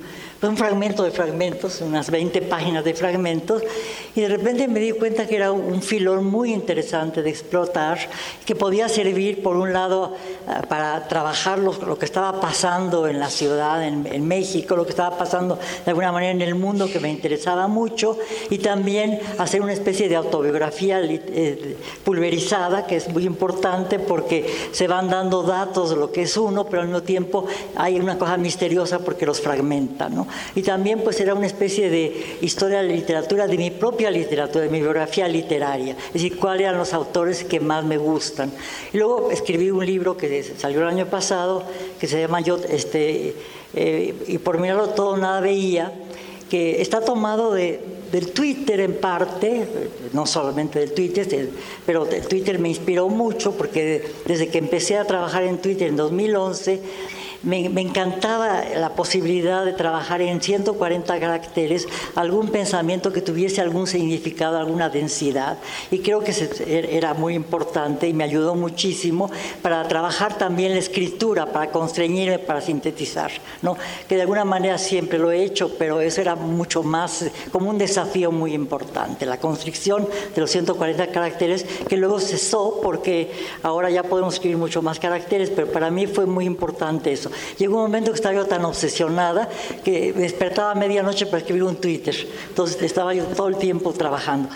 un 0.48 0.56
fragmento 0.56 1.04
de 1.04 1.12
fragmentos, 1.12 1.80
unas 1.80 2.10
20 2.10 2.42
páginas 2.42 2.84
de 2.84 2.94
fragmentos, 2.94 3.62
y 4.14 4.22
de 4.22 4.28
repente 4.28 4.66
me 4.66 4.80
di 4.80 4.92
cuenta 4.92 5.26
que 5.26 5.36
era 5.36 5.52
un 5.52 5.82
filón 5.82 6.26
muy 6.26 6.52
interesante 6.52 7.22
de 7.22 7.30
explotar, 7.30 7.98
que 8.44 8.56
podía 8.56 8.88
servir, 8.88 9.42
por 9.42 9.56
un 9.56 9.72
lado, 9.72 10.16
eh, 10.48 10.66
para 10.68 11.06
trabajar 11.06 11.58
lo, 11.58 11.98
que 11.98 12.04
estaba 12.04 12.40
pasando 12.40 13.06
en 13.06 13.20
la 13.20 13.30
ciudad, 13.30 13.86
en, 13.86 14.02
México, 14.26 14.76
lo 14.76 14.84
que 14.84 14.90
estaba 14.90 15.16
pasando 15.16 15.58
de 15.84 15.90
alguna 15.90 16.12
manera 16.12 16.32
en 16.32 16.42
el 16.42 16.54
mundo, 16.54 16.88
que 16.90 17.00
me 17.00 17.10
interesaba 17.10 17.68
mucho, 17.68 18.18
y 18.50 18.58
también 18.58 19.20
hacer 19.38 19.62
una 19.62 19.72
especie 19.72 20.08
de 20.08 20.16
autobiografía 20.16 21.00
eh, 21.02 21.76
pulverizada, 22.04 22.86
que 22.86 22.96
es 22.96 23.08
muy 23.08 23.24
importante 23.26 23.98
porque 23.98 24.46
se 24.72 24.88
van 24.88 25.08
dando 25.08 25.42
datos 25.42 25.90
de 25.90 25.96
lo 25.96 26.10
que 26.10 26.22
es 26.22 26.36
uno, 26.36 26.66
pero 26.66 26.82
al 26.82 26.88
mismo 26.88 27.02
tiempo 27.02 27.46
hay 27.76 28.00
una 28.00 28.18
cosa 28.18 28.36
misteriosa 28.36 28.98
porque 28.98 29.26
los 29.26 29.40
fragmenta, 29.40 30.08
¿no? 30.08 30.26
Y 30.54 30.62
también 30.62 31.00
pues 31.00 31.20
era 31.20 31.34
una 31.34 31.46
especie 31.46 31.90
de 31.90 32.38
historia 32.40 32.82
de 32.82 32.88
la 32.88 32.94
literatura, 32.94 33.46
de 33.46 33.56
mi 33.56 33.70
propia 33.70 34.10
literatura, 34.10 34.64
de 34.64 34.70
mi 34.70 34.80
biografía 34.80 35.28
literaria, 35.28 35.96
es 36.08 36.12
decir, 36.14 36.36
cuáles 36.38 36.62
eran 36.62 36.78
los 36.78 36.92
autores 36.92 37.44
que 37.44 37.60
más 37.60 37.84
me 37.84 37.98
gustan. 37.98 38.52
Y 38.92 38.98
luego 38.98 39.30
escribí 39.30 39.70
un 39.70 39.84
libro 39.84 40.16
que 40.16 40.42
salió 40.42 40.80
el 40.80 40.88
año 40.88 41.06
pasado, 41.06 41.64
que 41.98 42.06
se 42.06 42.20
llama 42.20 42.40
Yo, 42.40 42.58
este, 42.68 43.34
eh, 43.74 44.14
y 44.26 44.38
por 44.38 44.58
mirarlo 44.58 44.90
todo 44.90 45.16
nada 45.16 45.40
veía, 45.40 45.92
que 46.50 46.82
está 46.82 47.00
tomado 47.00 47.54
de, 47.54 47.80
del 48.12 48.32
Twitter 48.32 48.80
en 48.80 48.94
parte, 48.94 49.66
no 50.12 50.26
solamente 50.26 50.78
del 50.78 50.92
Twitter, 50.92 51.48
pero 51.86 52.06
el 52.06 52.26
Twitter 52.26 52.58
me 52.58 52.68
inspiró 52.68 53.08
mucho 53.08 53.52
porque 53.52 54.04
desde 54.26 54.48
que 54.48 54.58
empecé 54.58 54.98
a 54.98 55.06
trabajar 55.06 55.44
en 55.44 55.56
Twitter 55.58 55.88
en 55.88 55.96
2011, 55.96 56.80
me, 57.42 57.66
encantaba 57.80 58.62
la 58.76 58.90
posibilidad 58.90 59.64
de 59.64 59.72
trabajar 59.72 60.22
en 60.22 60.40
140 60.40 61.18
caracteres 61.18 61.88
algún 62.14 62.48
pensamiento 62.48 63.12
que 63.12 63.20
tuviese 63.20 63.60
algún 63.60 63.86
significado, 63.86 64.58
alguna 64.58 64.88
densidad. 64.88 65.58
Y 65.90 65.98
creo 65.98 66.20
que 66.20 66.32
er, 66.32 66.86
era 66.86 67.14
muy 67.14 67.34
importante 67.34 68.08
y 68.08 68.12
me 68.12 68.24
ayudó 68.24 68.54
muchísimo 68.54 69.30
para 69.60 69.86
trabajar 69.88 70.38
también 70.38 70.72
la 70.72 70.78
escritura, 70.78 71.46
para 71.46 71.70
constreñirme, 71.70 72.38
para 72.38 72.60
sintetizar. 72.60 73.32
¿no? 73.62 73.76
Que 74.08 74.16
de 74.16 74.22
alguna 74.22 74.44
manera 74.44 74.78
siempre 74.78 75.18
lo 75.18 75.32
he 75.32 75.42
hecho, 75.42 75.76
pero 75.78 76.00
eso 76.00 76.20
era 76.20 76.36
mucho 76.36 76.82
más 76.82 77.24
como 77.50 77.70
un 77.70 77.78
desafío 77.78 78.30
muy 78.30 78.54
importante. 78.54 79.26
La 79.26 79.38
constricción 79.38 80.08
de 80.34 80.40
los 80.40 80.50
140 80.50 81.08
caracteres 81.08 81.64
que 81.88 81.96
luego 81.96 82.20
cesó 82.20 82.80
porque 82.82 83.30
ahora 83.62 83.90
ya 83.90 84.02
podemos 84.02 84.34
escribir 84.34 84.58
mucho 84.58 84.82
más 84.82 84.98
caracteres, 84.98 85.50
pero 85.50 85.70
para 85.70 85.90
mí 85.90 86.06
fue 86.06 86.26
muy 86.26 86.44
importante 86.44 87.12
eso. 87.12 87.31
Llegó 87.58 87.76
un 87.76 87.82
momento 87.82 88.10
que 88.10 88.16
estaba 88.16 88.34
yo 88.34 88.46
tan 88.46 88.64
obsesionada 88.64 89.48
que 89.84 90.12
despertaba 90.12 90.72
a 90.72 90.74
medianoche 90.74 91.26
para 91.26 91.38
escribir 91.38 91.64
un 91.64 91.76
Twitter. 91.76 92.14
Entonces 92.48 92.80
estaba 92.82 93.14
yo 93.14 93.24
todo 93.24 93.48
el 93.48 93.56
tiempo 93.56 93.92
trabajando. 93.92 94.48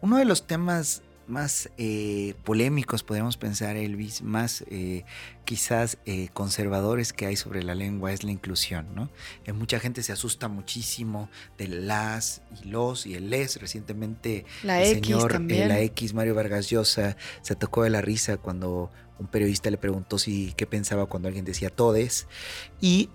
Uno 0.00 0.16
de 0.16 0.24
los 0.24 0.46
temas 0.46 1.02
más 1.30 1.70
eh, 1.78 2.34
polémicos, 2.44 3.02
podemos 3.02 3.36
pensar, 3.36 3.76
Elvis, 3.76 4.20
más 4.20 4.64
eh, 4.68 5.04
quizás 5.44 5.96
eh, 6.04 6.28
conservadores 6.34 7.12
que 7.12 7.26
hay 7.26 7.36
sobre 7.36 7.62
la 7.62 7.74
lengua 7.74 8.12
es 8.12 8.24
la 8.24 8.32
inclusión, 8.32 8.88
¿no? 8.94 9.10
mucha 9.54 9.78
gente 9.78 10.02
se 10.02 10.12
asusta 10.12 10.48
muchísimo 10.48 11.30
de 11.56 11.68
las 11.68 12.42
y 12.62 12.68
los 12.68 13.06
y 13.06 13.14
el 13.14 13.30
les. 13.30 13.60
Recientemente 13.60 14.44
la 14.62 14.82
el 14.82 14.96
señor 14.96 15.40
la 15.40 15.80
X, 15.80 16.14
Mario 16.14 16.34
Vargas 16.34 16.68
Llosa, 16.68 17.16
se 17.42 17.54
tocó 17.54 17.84
de 17.84 17.90
la 17.90 18.00
risa 18.00 18.36
cuando 18.36 18.90
un 19.20 19.28
periodista 19.28 19.70
le 19.70 19.76
preguntó 19.76 20.18
si 20.18 20.52
qué 20.56 20.66
pensaba 20.66 21.06
cuando 21.06 21.28
alguien 21.28 21.44
decía 21.44 21.70
todes. 21.70 22.26
Y 22.80 23.10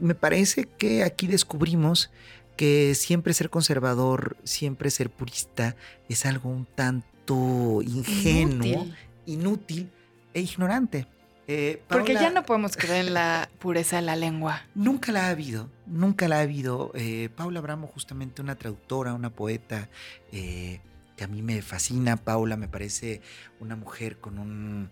me 0.00 0.16
parece 0.16 0.64
que 0.64 1.04
aquí 1.04 1.28
descubrimos 1.28 2.10
que 2.56 2.94
siempre 2.94 3.32
ser 3.34 3.50
conservador, 3.50 4.36
siempre 4.42 4.90
ser 4.90 5.10
purista 5.10 5.76
es 6.08 6.26
algo 6.26 6.50
un 6.50 6.66
tanto 6.66 7.80
ingenuo, 7.82 8.86
inútil, 9.26 9.90
e 10.34 10.40
ignorante. 10.40 11.06
Eh, 11.46 11.82
Porque 11.88 12.14
ya 12.14 12.30
no 12.30 12.44
podemos 12.44 12.76
creer 12.76 13.06
en 13.06 13.14
la 13.14 13.48
pureza 13.58 13.96
de 13.96 14.02
la 14.02 14.14
lengua. 14.14 14.62
Nunca 14.74 15.10
la 15.10 15.26
ha 15.26 15.30
habido, 15.30 15.68
nunca 15.86 16.28
la 16.28 16.38
ha 16.38 16.40
habido. 16.42 16.92
Eh, 16.94 17.28
Paula 17.34 17.60
Bramo, 17.60 17.88
justamente 17.88 18.40
una 18.40 18.54
traductora, 18.54 19.14
una 19.14 19.30
poeta 19.30 19.88
eh, 20.30 20.80
que 21.16 21.24
a 21.24 21.26
mí 21.28 21.42
me 21.42 21.60
fascina. 21.62 22.16
Paula 22.16 22.56
me 22.56 22.68
parece 22.68 23.20
una 23.58 23.74
mujer 23.74 24.18
con 24.18 24.38
un 24.38 24.90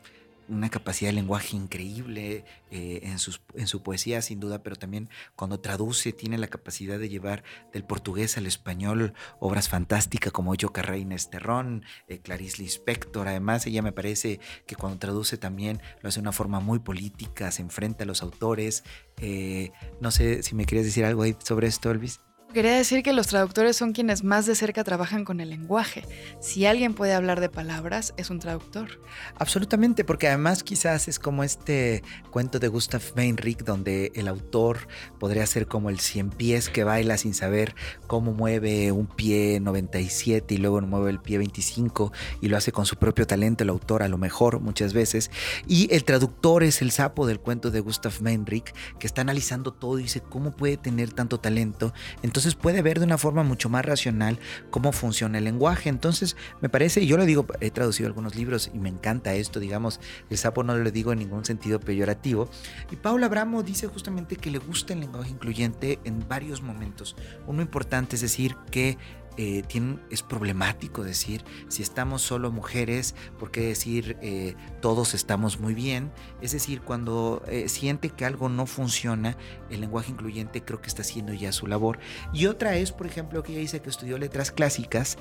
una 0.48 0.70
capacidad 0.70 1.10
de 1.10 1.14
lenguaje 1.14 1.56
increíble 1.56 2.44
eh, 2.70 3.00
en, 3.02 3.18
sus, 3.18 3.40
en 3.54 3.66
su 3.66 3.82
poesía, 3.82 4.22
sin 4.22 4.40
duda, 4.40 4.62
pero 4.62 4.76
también 4.76 5.08
cuando 5.36 5.60
traduce 5.60 6.12
tiene 6.12 6.38
la 6.38 6.48
capacidad 6.48 6.98
de 6.98 7.08
llevar 7.08 7.44
del 7.72 7.84
portugués 7.84 8.36
al 8.38 8.46
español 8.46 9.14
obras 9.38 9.68
fantásticas 9.68 10.32
como 10.32 10.54
Yo 10.54 10.70
Reina 10.82 11.14
Esterrón, 11.14 11.84
eh, 12.08 12.18
Clarice 12.18 12.62
Lispector. 12.62 13.28
Además, 13.28 13.66
ella 13.66 13.82
me 13.82 13.92
parece 13.92 14.40
que 14.66 14.76
cuando 14.76 14.98
traduce 14.98 15.36
también 15.36 15.80
lo 16.00 16.08
hace 16.08 16.20
de 16.20 16.22
una 16.22 16.32
forma 16.32 16.60
muy 16.60 16.78
política, 16.78 17.50
se 17.50 17.62
enfrenta 17.62 18.04
a 18.04 18.06
los 18.06 18.22
autores. 18.22 18.84
Eh, 19.18 19.72
no 20.00 20.10
sé 20.10 20.42
si 20.42 20.54
me 20.54 20.64
querías 20.64 20.86
decir 20.86 21.04
algo 21.04 21.24
sobre 21.44 21.66
esto, 21.66 21.90
Elvis. 21.90 22.20
Quería 22.52 22.76
decir 22.76 23.02
que 23.02 23.12
los 23.12 23.26
traductores 23.26 23.76
son 23.76 23.92
quienes 23.92 24.24
más 24.24 24.46
de 24.46 24.54
cerca 24.54 24.82
trabajan 24.82 25.26
con 25.26 25.40
el 25.40 25.50
lenguaje. 25.50 26.04
Si 26.40 26.64
alguien 26.64 26.94
puede 26.94 27.12
hablar 27.12 27.40
de 27.40 27.50
palabras, 27.50 28.14
es 28.16 28.30
un 28.30 28.38
traductor. 28.38 29.02
Absolutamente, 29.38 30.02
porque 30.02 30.28
además 30.28 30.62
quizás 30.62 31.08
es 31.08 31.18
como 31.18 31.44
este 31.44 32.02
cuento 32.30 32.58
de 32.58 32.68
Gustav 32.68 33.02
Meinrich, 33.14 33.64
donde 33.64 34.12
el 34.14 34.28
autor 34.28 34.88
podría 35.20 35.44
ser 35.44 35.66
como 35.66 35.90
el 35.90 36.00
cien 36.00 36.30
pies 36.30 36.70
que 36.70 36.84
baila 36.84 37.18
sin 37.18 37.34
saber 37.34 37.74
cómo 38.06 38.32
mueve 38.32 38.92
un 38.92 39.08
pie 39.08 39.60
97 39.60 40.54
y 40.54 40.56
luego 40.56 40.80
mueve 40.80 41.10
el 41.10 41.20
pie 41.20 41.36
25 41.36 42.12
y 42.40 42.48
lo 42.48 42.56
hace 42.56 42.72
con 42.72 42.86
su 42.86 42.96
propio 42.96 43.26
talento 43.26 43.62
el 43.62 43.68
autor 43.68 44.02
a 44.02 44.08
lo 44.08 44.16
mejor 44.16 44.60
muchas 44.60 44.94
veces. 44.94 45.30
Y 45.66 45.94
el 45.94 46.02
traductor 46.02 46.62
es 46.62 46.80
el 46.80 46.92
sapo 46.92 47.26
del 47.26 47.40
cuento 47.40 47.70
de 47.70 47.80
Gustav 47.80 48.14
Meinrich, 48.22 48.72
que 48.98 49.06
está 49.06 49.20
analizando 49.20 49.74
todo 49.74 49.98
y 49.98 50.04
dice 50.04 50.22
cómo 50.22 50.56
puede 50.56 50.78
tener 50.78 51.12
tanto 51.12 51.38
talento. 51.40 51.92
Entonces 52.22 52.37
puede 52.54 52.82
ver 52.82 52.98
de 52.98 53.04
una 53.04 53.18
forma 53.18 53.42
mucho 53.42 53.68
más 53.68 53.84
racional 53.84 54.38
cómo 54.70 54.92
funciona 54.92 55.38
el 55.38 55.44
lenguaje. 55.44 55.88
Entonces 55.88 56.36
me 56.60 56.68
parece, 56.68 57.00
y 57.00 57.06
yo 57.06 57.16
lo 57.16 57.24
digo, 57.24 57.46
he 57.60 57.70
traducido 57.70 58.06
algunos 58.06 58.36
libros 58.36 58.70
y 58.72 58.78
me 58.78 58.88
encanta 58.88 59.34
esto, 59.34 59.60
digamos, 59.60 60.00
el 60.30 60.38
sapo 60.38 60.62
no 60.62 60.76
lo 60.76 60.90
digo 60.90 61.12
en 61.12 61.18
ningún 61.18 61.44
sentido 61.44 61.80
peyorativo. 61.80 62.48
Y 62.90 62.96
Paula 62.96 63.26
Abramo 63.26 63.62
dice 63.62 63.86
justamente 63.86 64.36
que 64.36 64.50
le 64.50 64.58
gusta 64.58 64.92
el 64.92 65.00
lenguaje 65.00 65.30
incluyente 65.30 65.98
en 66.04 66.26
varios 66.28 66.62
momentos. 66.62 67.16
Uno 67.46 67.62
importante 67.62 68.16
es 68.16 68.22
decir 68.22 68.56
que 68.70 68.98
eh, 69.38 69.62
es 70.10 70.22
problemático 70.22 71.04
decir 71.04 71.44
si 71.68 71.82
estamos 71.82 72.22
solo 72.22 72.50
mujeres, 72.50 73.14
¿por 73.38 73.52
qué 73.52 73.60
decir 73.60 74.18
eh, 74.20 74.56
todos 74.82 75.14
estamos 75.14 75.60
muy 75.60 75.74
bien? 75.74 76.10
Es 76.40 76.52
decir, 76.52 76.82
cuando 76.82 77.42
eh, 77.46 77.68
siente 77.68 78.10
que 78.10 78.24
algo 78.24 78.48
no 78.48 78.66
funciona, 78.66 79.36
el 79.70 79.80
lenguaje 79.80 80.10
incluyente 80.10 80.64
creo 80.64 80.80
que 80.80 80.88
está 80.88 81.02
haciendo 81.02 81.32
ya 81.32 81.52
su 81.52 81.68
labor. 81.68 82.00
Y 82.32 82.46
otra 82.46 82.76
es, 82.76 82.90
por 82.90 83.06
ejemplo, 83.06 83.42
que 83.44 83.52
ella 83.52 83.60
dice 83.60 83.80
que 83.80 83.90
estudió 83.90 84.18
letras 84.18 84.50
clásicas, 84.50 85.18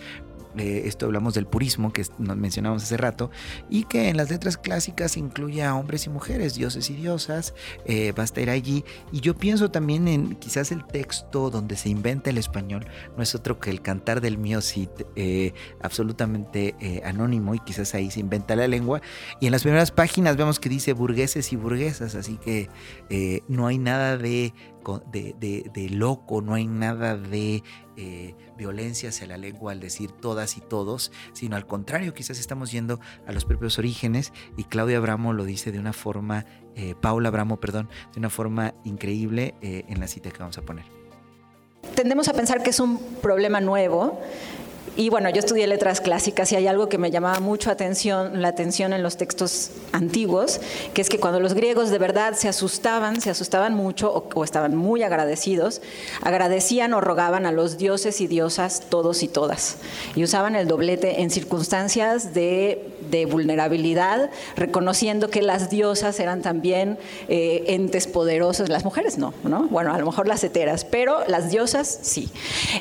esto 0.56 1.06
hablamos 1.06 1.34
del 1.34 1.46
purismo 1.46 1.94
que 1.94 2.06
mencionamos 2.18 2.84
hace 2.84 2.98
rato, 2.98 3.32
y 3.70 3.84
que 3.84 4.10
en 4.10 4.18
las 4.18 4.30
letras 4.30 4.58
clásicas 4.58 5.18
incluye 5.18 5.64
a 5.64 5.76
hombres 5.76 6.06
y 6.06 6.10
mujeres, 6.10 6.56
dioses 6.56 6.90
y 6.90 6.96
diosas, 6.96 7.54
eh, 7.86 8.14
basta 8.16 8.42
ir 8.42 8.50
allí. 8.50 8.84
Y 9.12 9.22
yo 9.22 9.36
pienso 9.36 9.72
también 9.72 10.08
en 10.08 10.36
quizás 10.36 10.72
el 10.72 10.86
texto 10.86 11.50
donde 11.50 11.76
se 11.76 11.90
inventa 11.90 12.30
el 12.30 12.38
español, 12.38 12.88
no 13.16 13.24
es 13.24 13.36
otro 13.36 13.60
que 13.60 13.70
el 13.70 13.82
cantar 13.82 14.22
del 14.22 14.38
mío 14.38 14.60
eh, 15.16 15.54
absolutamente 15.82 16.76
eh, 16.80 17.02
anónimo, 17.06 17.56
y 17.56 17.60
quizás 17.60 17.94
ahí 17.94 18.12
se 18.12 18.20
inventa 18.20 18.56
la 18.56 18.68
lengua. 18.68 19.02
Y 19.40 19.46
en 19.46 19.52
las 19.52 19.64
primeras 19.64 19.92
páginas 19.92 20.38
vemos 20.38 20.60
que 20.60 20.70
dice 20.70 20.94
burgueses 20.94 21.54
y 21.54 21.56
burguesas, 21.56 22.16
así 22.16 22.38
que 22.38 22.70
eh, 23.10 23.42
no 23.48 23.68
hay 23.68 23.78
nada 23.78 24.18
de 24.18 24.54
de, 25.12 25.90
loco, 25.92 26.42
no 26.42 26.54
hay 26.54 26.68
nada 26.68 27.18
de 27.18 27.64
eh, 27.96 28.36
violencia 28.58 29.10
hacia 29.10 29.28
la 29.28 29.38
lengua 29.38 29.72
al 29.72 29.80
decir 29.80 30.12
todas 30.12 30.58
y 30.58 30.62
todos, 30.62 31.12
sino 31.34 31.56
al 31.56 31.68
contrario, 31.68 32.14
quizás 32.14 32.40
estamos 32.40 32.72
yendo 32.72 33.00
a 33.26 33.32
los 33.32 33.46
propios 33.46 33.78
orígenes 33.78 34.34
y 34.56 34.64
Claudia 34.64 34.98
Abramo 34.98 35.34
lo 35.34 35.46
dice 35.46 35.72
de 35.72 35.80
una 35.80 35.94
forma, 35.94 36.46
eh, 36.76 36.96
Paula 37.00 37.30
Abramo, 37.30 37.60
perdón, 37.60 37.90
de 38.14 38.20
una 38.20 38.30
forma 38.30 38.74
increíble 38.84 39.56
eh, 39.62 39.86
en 39.88 40.00
la 40.00 40.08
cita 40.08 40.32
que 40.32 40.40
vamos 40.40 40.58
a 40.58 40.62
poner. 40.62 40.86
Tendemos 41.96 42.28
a 42.28 42.34
pensar 42.34 42.64
que 42.64 42.70
es 42.70 42.80
un 42.80 43.00
problema 43.22 43.62
nuevo 43.62 44.20
y 44.96 45.10
bueno, 45.10 45.30
yo 45.30 45.40
estudié 45.40 45.68
letras 45.68 46.02
clásicas 46.02 46.52
y 46.52 46.56
hay 46.56 46.68
algo 46.68 46.90
que 46.90 46.98
me 46.98 47.12
llamaba 47.12 47.40
mucho 47.40 47.70
atención, 47.70 48.42
la 48.42 48.48
atención 48.48 48.94
en 48.94 49.04
los 49.04 49.18
textos 49.18 49.72
antiguos, 49.92 50.60
que 50.94 51.02
es 51.02 51.10
que 51.10 51.20
cuando 51.20 51.40
los 51.40 51.54
griegos 51.54 51.90
de 51.90 51.98
verdad 51.98 52.34
se 52.36 52.48
asustaban, 52.48 53.22
se 53.22 53.30
asustaban 53.30 53.74
mucho 53.74 54.12
o, 54.34 54.44
estaban 54.44 54.76
muy 54.76 55.04
agradecidos, 55.04 55.82
agradecían 56.22 56.94
o 56.94 57.02
rogaban 57.02 57.46
a 57.46 57.52
los 57.52 57.78
dioses 57.78 58.22
y 58.22 58.28
diosas 58.28 58.84
todos 58.90 59.24
y 59.24 59.28
todas. 59.28 59.78
Y 60.16 60.24
usaban 60.24 60.56
el 60.56 60.68
doblete 60.68 61.22
en 61.22 61.30
circunstancias 61.30 62.34
de, 62.34 62.94
vulnerabilidad, 63.32 64.30
reconociendo 64.56 65.30
que 65.30 65.42
las 65.42 65.70
diosas 65.70 66.20
eran 66.20 66.42
también 66.42 66.98
eh, 67.30 67.64
entes 67.68 68.06
poderosos, 68.06 68.70
las 68.70 68.84
mujeres 68.84 69.18
no, 69.18 69.34
¿no? 69.44 69.68
Bueno, 69.70 69.94
a 69.94 69.98
lo 69.98 70.06
mejor 70.06 70.28
las 70.28 70.44
heteras, 70.44 70.86
pero 70.86 71.26
las 71.28 71.50
diosas 71.50 72.00
sí. 72.02 72.30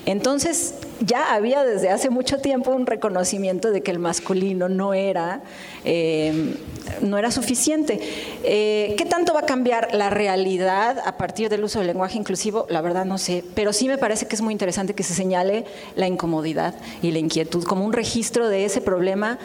Entonces 0.04 0.74
ya 1.00 1.34
había 1.34 1.64
desde 1.64 1.90
hace 1.96 2.10
mucho 2.10 2.38
tiempo 2.38 2.70
un 2.70 2.86
reconocimiento 2.86 3.70
de 3.70 3.82
que 3.82 3.90
el 3.90 3.98
masculino 3.98 4.68
no 4.68 4.94
era, 4.94 5.42
eh, 5.84 6.54
no 7.00 7.18
era 7.18 7.30
suficiente. 7.30 7.98
Eh, 8.44 8.94
¿Qué 8.96 9.04
tanto 9.06 9.34
va 9.34 9.40
a 9.40 9.46
cambiar 9.46 9.94
la 9.94 10.10
realidad 10.10 10.98
a 11.04 11.16
partir 11.16 11.48
del 11.48 11.64
uso 11.64 11.78
del 11.80 11.88
lenguaje 11.88 12.18
inclusivo? 12.18 12.66
La 12.68 12.80
verdad 12.82 13.04
no 13.04 13.18
sé, 13.18 13.42
pero 13.54 13.72
sí 13.72 13.88
me 13.88 13.98
parece 13.98 14.26
que 14.26 14.36
es 14.36 14.42
muy 14.42 14.52
interesante 14.52 14.94
que 14.94 15.02
se 15.02 15.14
señale 15.14 15.64
la 15.96 16.06
incomodidad 16.06 16.74
y 17.02 17.10
la 17.10 17.18
inquietud 17.18 17.64
como 17.64 17.84
un 17.84 17.92
registro 17.92 18.48
de 18.48 18.64
ese 18.66 18.80
problema. 18.80 19.38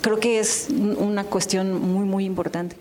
Creo 0.00 0.18
que 0.18 0.38
es 0.38 0.68
una 0.70 1.24
cuestión 1.24 1.80
muy, 1.80 2.04
muy 2.04 2.24
importante. 2.24 2.76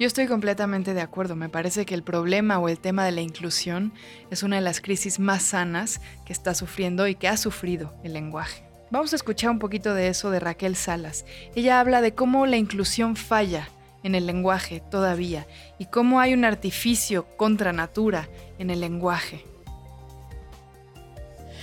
Yo 0.00 0.06
estoy 0.06 0.26
completamente 0.28 0.94
de 0.94 1.02
acuerdo. 1.02 1.36
Me 1.36 1.50
parece 1.50 1.84
que 1.84 1.94
el 1.94 2.02
problema 2.02 2.58
o 2.58 2.70
el 2.70 2.78
tema 2.78 3.04
de 3.04 3.12
la 3.12 3.20
inclusión 3.20 3.92
es 4.30 4.42
una 4.42 4.56
de 4.56 4.62
las 4.62 4.80
crisis 4.80 5.18
más 5.18 5.42
sanas 5.42 6.00
que 6.24 6.32
está 6.32 6.54
sufriendo 6.54 7.06
y 7.06 7.16
que 7.16 7.28
ha 7.28 7.36
sufrido 7.36 7.92
el 8.02 8.14
lenguaje. 8.14 8.64
Vamos 8.90 9.12
a 9.12 9.16
escuchar 9.16 9.50
un 9.50 9.58
poquito 9.58 9.92
de 9.92 10.08
eso 10.08 10.30
de 10.30 10.40
Raquel 10.40 10.74
Salas. 10.74 11.26
Ella 11.54 11.80
habla 11.80 12.00
de 12.00 12.14
cómo 12.14 12.46
la 12.46 12.56
inclusión 12.56 13.14
falla 13.14 13.68
en 14.02 14.14
el 14.14 14.24
lenguaje 14.24 14.82
todavía 14.90 15.46
y 15.78 15.84
cómo 15.84 16.18
hay 16.18 16.32
un 16.32 16.46
artificio 16.46 17.26
contra 17.36 17.74
natura 17.74 18.30
en 18.58 18.70
el 18.70 18.80
lenguaje. 18.80 19.44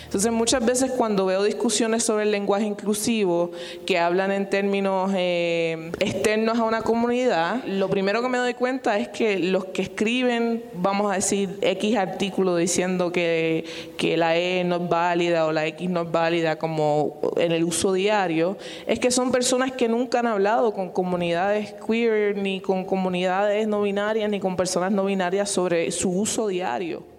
Entonces 0.08 0.32
muchas 0.32 0.66
veces 0.66 0.92
cuando 0.92 1.26
veo 1.26 1.44
discusiones 1.44 2.02
sobre 2.02 2.24
el 2.24 2.32
lenguaje 2.32 2.66
inclusivo 2.66 3.52
que 3.86 4.00
hablan 4.00 4.32
en 4.32 4.50
términos 4.50 5.12
eh, 5.14 5.92
externos 6.00 6.58
a 6.58 6.64
una 6.64 6.82
comunidad, 6.82 7.66
lo 7.66 7.90
primero 7.90 8.22
que 8.22 8.30
me 8.30 8.38
doy 8.38 8.54
cuenta 8.54 8.98
es 9.00 9.10
que 9.10 9.38
los 9.38 9.66
que 9.66 9.82
escriben, 9.82 10.64
vamos 10.76 11.12
a 11.12 11.16
decir, 11.16 11.58
X 11.60 11.98
artículo 11.98 12.56
diciendo 12.56 13.12
que, 13.12 13.66
que 13.98 14.16
la 14.16 14.38
E 14.38 14.64
no 14.64 14.78
es 14.78 14.88
válida 14.88 15.46
o 15.46 15.52
la 15.52 15.68
X 15.68 15.90
no 15.90 16.04
es 16.04 16.12
válida 16.12 16.58
como 16.58 17.20
en 17.36 17.52
el 17.52 17.66
uso 17.66 17.92
diario, 17.92 18.58
es 18.86 19.00
que 19.00 19.12
son 19.12 19.34
personas 19.34 19.74
que 19.74 19.90
nunca 19.90 20.20
han 20.20 20.28
hablado 20.28 20.74
con 20.74 20.88
comunidades 20.88 21.76
queer, 21.86 22.38
ni 22.38 22.62
con 22.62 22.86
comunidades 22.86 23.68
no 23.68 23.82
binarias, 23.82 24.30
ni 24.30 24.40
con 24.40 24.56
personas 24.56 24.94
no 24.94 25.04
binarias 25.04 25.50
sobre 25.50 25.92
su 25.92 26.10
uso 26.12 26.48
diario. 26.48 27.17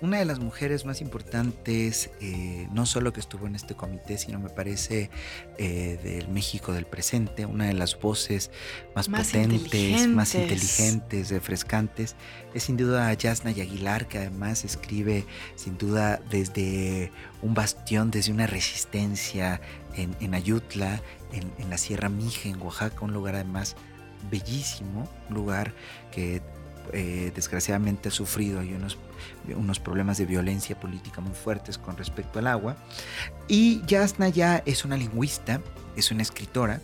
Una 0.00 0.18
de 0.18 0.24
las 0.24 0.38
mujeres 0.38 0.84
más 0.84 1.00
importantes, 1.00 2.10
eh, 2.20 2.68
no 2.72 2.86
solo 2.86 3.12
que 3.12 3.18
estuvo 3.18 3.48
en 3.48 3.56
este 3.56 3.74
comité, 3.74 4.16
sino 4.16 4.38
me 4.38 4.48
parece 4.48 5.10
eh, 5.58 5.98
del 6.02 6.28
México 6.28 6.72
del 6.72 6.86
presente, 6.86 7.46
una 7.46 7.66
de 7.66 7.74
las 7.74 7.98
voces 7.98 8.52
más, 8.94 9.08
potentes, 9.08 10.06
más 10.06 10.36
inteligentes, 10.36 11.30
refrescantes, 11.30 12.14
es 12.54 12.62
sin 12.62 12.76
duda 12.76 13.12
Yasna 13.12 13.50
Aguilar, 13.50 14.06
que 14.06 14.18
además 14.18 14.64
escribe 14.64 15.24
sin 15.56 15.78
duda 15.78 16.20
desde 16.30 17.10
un 17.42 17.54
bastión, 17.54 18.12
desde 18.12 18.30
una 18.30 18.46
resistencia 18.46 19.60
en, 19.96 20.34
Ayutla, 20.34 21.02
en, 21.32 21.50
en 21.58 21.70
la 21.70 21.78
Sierra 21.78 22.08
Mije, 22.08 22.50
en 22.50 22.62
Oaxaca, 22.62 23.04
un 23.04 23.12
lugar 23.12 23.34
además 23.34 23.74
bellísimo, 24.30 25.08
un 25.28 25.34
lugar 25.34 25.74
que 26.12 26.40
eh, 26.92 27.32
desgraciadamente 27.34 28.08
ha 28.08 28.12
sufrido 28.12 28.60
unos 29.56 29.80
problemas 29.80 30.18
de 30.18 30.26
violencia 30.26 30.78
política 30.78 31.20
muy 31.20 31.34
fuertes 31.34 31.78
con 31.78 31.96
respecto 31.96 32.38
al 32.38 32.46
agua. 32.46 32.76
Y 33.48 33.82
Yasna 33.86 34.28
ya 34.28 34.62
es 34.66 34.84
una 34.84 34.96
lingüista, 34.96 35.60
es 35.96 36.10
una 36.10 36.22
escritora 36.22 36.80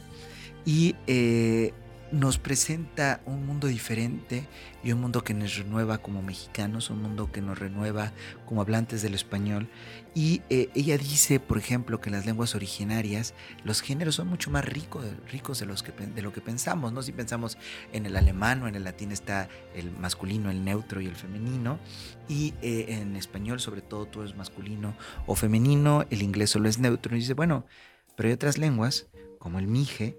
y 0.64 0.94
eh, 1.06 1.72
nos 2.14 2.38
presenta 2.38 3.20
un 3.26 3.44
mundo 3.44 3.66
diferente 3.66 4.46
y 4.84 4.92
un 4.92 5.00
mundo 5.00 5.24
que 5.24 5.34
nos 5.34 5.56
renueva 5.56 5.98
como 5.98 6.22
mexicanos, 6.22 6.88
un 6.88 7.02
mundo 7.02 7.32
que 7.32 7.40
nos 7.42 7.58
renueva 7.58 8.12
como 8.46 8.60
hablantes 8.60 9.02
del 9.02 9.14
español. 9.14 9.68
Y 10.14 10.42
eh, 10.48 10.68
ella 10.76 10.96
dice, 10.96 11.40
por 11.40 11.58
ejemplo, 11.58 12.00
que 12.00 12.10
las 12.10 12.24
lenguas 12.24 12.54
originarias 12.54 13.34
los 13.64 13.80
géneros 13.80 14.14
son 14.14 14.28
mucho 14.28 14.50
más 14.52 14.64
ricos, 14.64 15.04
ricos 15.30 15.58
de, 15.58 15.66
los 15.66 15.84
de 15.84 16.22
lo 16.22 16.32
que 16.32 16.40
pensamos. 16.40 16.92
¿no? 16.92 17.02
Si 17.02 17.10
pensamos 17.10 17.58
en 17.92 18.06
el 18.06 18.16
alemán 18.16 18.62
o 18.62 18.68
en 18.68 18.76
el 18.76 18.84
latín 18.84 19.10
está 19.10 19.48
el 19.74 19.90
masculino, 19.90 20.52
el 20.52 20.64
neutro 20.64 21.00
y 21.00 21.06
el 21.06 21.16
femenino. 21.16 21.80
Y 22.28 22.54
eh, 22.62 22.86
en 23.00 23.16
español, 23.16 23.58
sobre 23.58 23.82
todo, 23.82 24.06
todo 24.06 24.24
es 24.24 24.36
masculino 24.36 24.94
o 25.26 25.34
femenino, 25.34 26.06
el 26.10 26.22
inglés 26.22 26.50
solo 26.50 26.68
es 26.68 26.78
neutro. 26.78 27.16
Y 27.16 27.20
dice, 27.20 27.34
bueno, 27.34 27.66
pero 28.14 28.28
hay 28.28 28.34
otras 28.34 28.56
lenguas, 28.56 29.08
como 29.40 29.58
el 29.58 29.66
mije, 29.66 30.16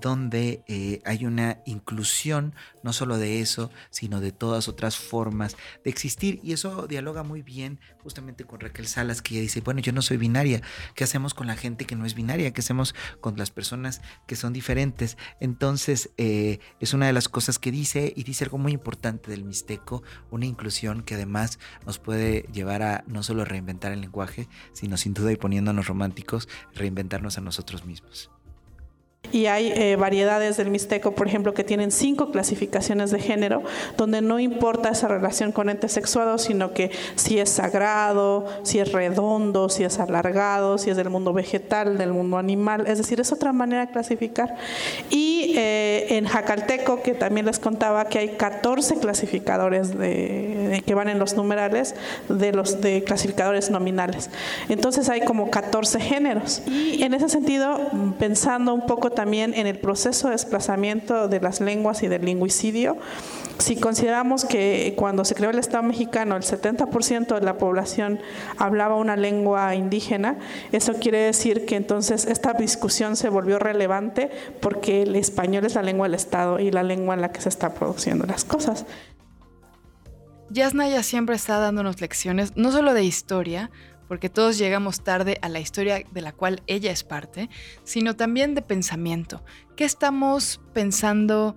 donde 0.00 0.62
eh, 0.66 1.00
hay 1.04 1.26
una 1.26 1.60
inclusión 1.64 2.54
no 2.82 2.92
solo 2.92 3.18
de 3.18 3.40
eso, 3.40 3.70
sino 3.90 4.20
de 4.20 4.32
todas 4.32 4.68
otras 4.68 4.96
formas 4.96 5.56
de 5.84 5.90
existir. 5.90 6.40
Y 6.42 6.52
eso 6.52 6.86
dialoga 6.86 7.22
muy 7.22 7.42
bien 7.42 7.80
justamente 7.98 8.44
con 8.44 8.60
Raquel 8.60 8.86
Salas, 8.86 9.22
que 9.22 9.34
ella 9.34 9.42
dice, 9.42 9.60
bueno, 9.60 9.80
yo 9.80 9.92
no 9.92 10.02
soy 10.02 10.16
binaria, 10.16 10.62
¿qué 10.94 11.02
hacemos 11.02 11.34
con 11.34 11.48
la 11.48 11.56
gente 11.56 11.84
que 11.84 11.96
no 11.96 12.06
es 12.06 12.14
binaria? 12.14 12.52
¿Qué 12.52 12.60
hacemos 12.60 12.94
con 13.20 13.36
las 13.36 13.50
personas 13.50 14.02
que 14.26 14.36
son 14.36 14.52
diferentes? 14.52 15.16
Entonces, 15.40 16.10
eh, 16.16 16.60
es 16.78 16.94
una 16.94 17.06
de 17.06 17.12
las 17.12 17.28
cosas 17.28 17.58
que 17.58 17.72
dice 17.72 18.12
y 18.14 18.22
dice 18.22 18.44
algo 18.44 18.58
muy 18.58 18.72
importante 18.72 19.30
del 19.30 19.44
mixteco, 19.44 20.02
una 20.30 20.46
inclusión 20.46 21.02
que 21.02 21.14
además 21.14 21.58
nos 21.84 21.98
puede 21.98 22.42
llevar 22.52 22.82
a 22.82 23.04
no 23.08 23.22
solo 23.22 23.44
reinventar 23.44 23.92
el 23.92 24.00
lenguaje, 24.00 24.48
sino 24.72 24.96
sin 24.96 25.14
duda 25.14 25.32
y 25.32 25.36
poniéndonos 25.36 25.88
románticos, 25.88 26.48
reinventarnos 26.74 27.38
a 27.38 27.40
nosotros 27.40 27.84
mismos. 27.84 28.30
Y 29.32 29.46
hay 29.46 29.72
eh, 29.74 29.96
variedades 29.96 30.56
del 30.56 30.70
mixteco, 30.70 31.12
por 31.12 31.26
ejemplo, 31.26 31.54
que 31.54 31.64
tienen 31.64 31.90
cinco 31.90 32.30
clasificaciones 32.30 33.10
de 33.10 33.18
género, 33.18 33.62
donde 33.96 34.22
no 34.22 34.38
importa 34.38 34.90
esa 34.90 35.08
relación 35.08 35.52
con 35.52 35.68
ente 35.68 35.88
sexuado, 35.88 36.38
sino 36.38 36.72
que 36.72 36.90
si 37.14 37.38
es 37.38 37.50
sagrado, 37.50 38.46
si 38.62 38.78
es 38.78 38.92
redondo, 38.92 39.68
si 39.68 39.84
es 39.84 39.98
alargado, 39.98 40.78
si 40.78 40.90
es 40.90 40.96
del 40.96 41.10
mundo 41.10 41.32
vegetal, 41.32 41.98
del 41.98 42.12
mundo 42.12 42.38
animal, 42.38 42.86
es 42.86 42.98
decir, 42.98 43.20
es 43.20 43.32
otra 43.32 43.52
manera 43.52 43.86
de 43.86 43.92
clasificar. 43.92 44.56
Y 45.10 45.54
eh, 45.56 46.16
en 46.16 46.26
Jacalteco, 46.26 47.02
que 47.02 47.14
también 47.14 47.46
les 47.46 47.58
contaba 47.58 48.06
que 48.06 48.18
hay 48.18 48.28
14 48.30 48.96
clasificadores 48.96 49.96
de, 49.96 50.82
que 50.86 50.94
van 50.94 51.08
en 51.08 51.18
los 51.18 51.34
numerales 51.34 51.94
de 52.28 52.52
los 52.52 52.80
de 52.80 53.04
clasificadores 53.04 53.70
nominales. 53.70 54.30
Entonces 54.68 55.08
hay 55.08 55.22
como 55.22 55.50
14 55.50 56.00
géneros. 56.00 56.62
Y 56.66 57.02
en 57.02 57.14
ese 57.14 57.28
sentido, 57.28 57.78
pensando 58.18 58.74
un 58.74 58.86
poco 58.86 59.10
también 59.16 59.52
en 59.54 59.66
el 59.66 59.80
proceso 59.80 60.28
de 60.28 60.34
desplazamiento 60.34 61.26
de 61.26 61.40
las 61.40 61.60
lenguas 61.60 62.04
y 62.04 62.06
del 62.08 62.24
lingüicidio, 62.24 62.96
si 63.58 63.74
consideramos 63.74 64.44
que 64.44 64.94
cuando 64.96 65.24
se 65.24 65.34
creó 65.34 65.50
el 65.50 65.58
Estado 65.58 65.82
mexicano 65.82 66.36
el 66.36 66.42
70% 66.42 67.34
de 67.34 67.40
la 67.40 67.58
población 67.58 68.20
hablaba 68.58 68.96
una 68.96 69.16
lengua 69.16 69.74
indígena, 69.74 70.38
eso 70.72 70.92
quiere 70.94 71.18
decir 71.18 71.66
que 71.66 71.76
entonces 71.76 72.26
esta 72.26 72.52
discusión 72.52 73.16
se 73.16 73.28
volvió 73.28 73.58
relevante 73.58 74.30
porque 74.60 75.02
el 75.02 75.16
español 75.16 75.64
es 75.64 75.74
la 75.74 75.82
lengua 75.82 76.06
del 76.06 76.14
Estado 76.14 76.60
y 76.60 76.70
la 76.70 76.82
lengua 76.82 77.14
en 77.14 77.22
la 77.22 77.32
que 77.32 77.40
se 77.40 77.48
están 77.48 77.72
produciendo 77.72 78.26
las 78.26 78.44
cosas. 78.44 78.86
Yasnaya 80.50 81.02
siempre 81.02 81.34
está 81.34 81.58
dándonos 81.58 82.00
lecciones, 82.00 82.56
no 82.56 82.70
solo 82.70 82.94
de 82.94 83.02
historia, 83.02 83.70
porque 84.08 84.30
todos 84.30 84.58
llegamos 84.58 85.02
tarde 85.02 85.38
a 85.42 85.48
la 85.48 85.60
historia 85.60 86.02
de 86.10 86.20
la 86.20 86.32
cual 86.32 86.62
ella 86.66 86.90
es 86.90 87.04
parte, 87.04 87.48
sino 87.84 88.16
también 88.16 88.54
de 88.54 88.62
pensamiento. 88.62 89.44
¿Qué 89.76 89.84
estamos 89.84 90.60
pensando 90.72 91.56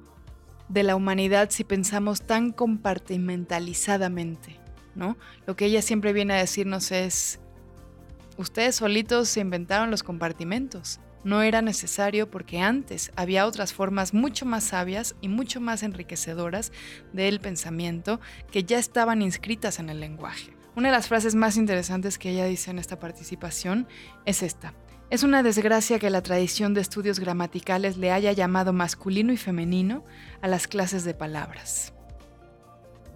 de 0.68 0.84
la 0.84 0.96
humanidad 0.96 1.50
si 1.50 1.64
pensamos 1.64 2.22
tan 2.22 2.52
compartimentalizadamente? 2.52 4.60
¿no? 4.96 5.18
Lo 5.48 5.56
que 5.56 5.66
ella 5.66 5.82
siempre 5.82 6.14
viene 6.14 6.34
a 6.34 6.38
decirnos 6.38 6.92
es, 6.92 7.40
ustedes 8.38 8.76
solitos 8.76 9.30
se 9.30 9.40
inventaron 9.40 9.90
los 9.90 10.04
compartimentos. 10.04 11.00
No 11.24 11.42
era 11.42 11.62
necesario 11.62 12.30
porque 12.30 12.60
antes 12.60 13.12
había 13.16 13.46
otras 13.46 13.74
formas 13.74 14.14
mucho 14.14 14.46
más 14.46 14.64
sabias 14.64 15.16
y 15.20 15.28
mucho 15.28 15.60
más 15.60 15.84
enriquecedoras 15.84 16.72
del 17.12 17.42
pensamiento 17.42 18.22
que 18.52 18.64
ya 18.64 18.78
estaban 18.78 19.22
inscritas 19.22 19.80
en 19.80 19.90
el 19.90 20.00
lenguaje. 20.00 20.59
Una 20.80 20.88
de 20.88 20.96
las 20.96 21.10
frases 21.10 21.36
más 21.36 21.58
interesantes 21.58 22.18
que 22.18 22.30
ella 22.30 22.46
dice 22.46 22.72
en 22.72 22.80
esta 22.80 23.00
participación 23.00 23.86
es 24.26 24.42
esta. 24.42 24.74
Es 25.10 25.24
una 25.24 25.44
desgracia 25.44 26.00
que 26.00 26.10
la 26.10 26.24
tradición 26.24 26.74
de 26.74 26.80
estudios 26.80 27.20
gramaticales 27.20 27.98
le 27.98 28.14
haya 28.14 28.32
llamado 28.32 28.72
masculino 28.72 29.34
y 29.34 29.36
femenino 29.36 30.06
a 30.42 30.48
las 30.48 30.70
clases 30.70 31.04
de 31.04 31.14
palabras. 31.14 31.92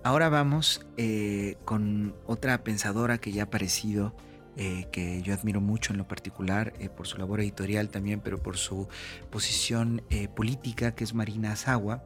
Ahora 0.03 0.27
vamos 0.27 0.85
eh, 0.97 1.55
con 1.63 2.13
otra 2.25 2.65
pensadora 2.65 3.17
que 3.19 3.31
ya 3.31 3.43
ha 3.43 3.45
aparecido 3.45 4.13
eh, 4.57 4.87
que 4.91 5.21
yo 5.21 5.33
admiro 5.33 5.61
mucho 5.61 5.93
en 5.93 5.99
lo 5.99 6.05
particular 6.05 6.73
eh, 6.79 6.89
por 6.89 7.07
su 7.07 7.17
labor 7.17 7.39
editorial 7.39 7.87
también, 7.87 8.19
pero 8.19 8.43
por 8.43 8.57
su 8.57 8.89
posición 9.31 10.03
eh, 10.09 10.27
política, 10.27 10.95
que 10.95 11.05
es 11.05 11.13
Marina 11.13 11.53
Azagua. 11.53 12.03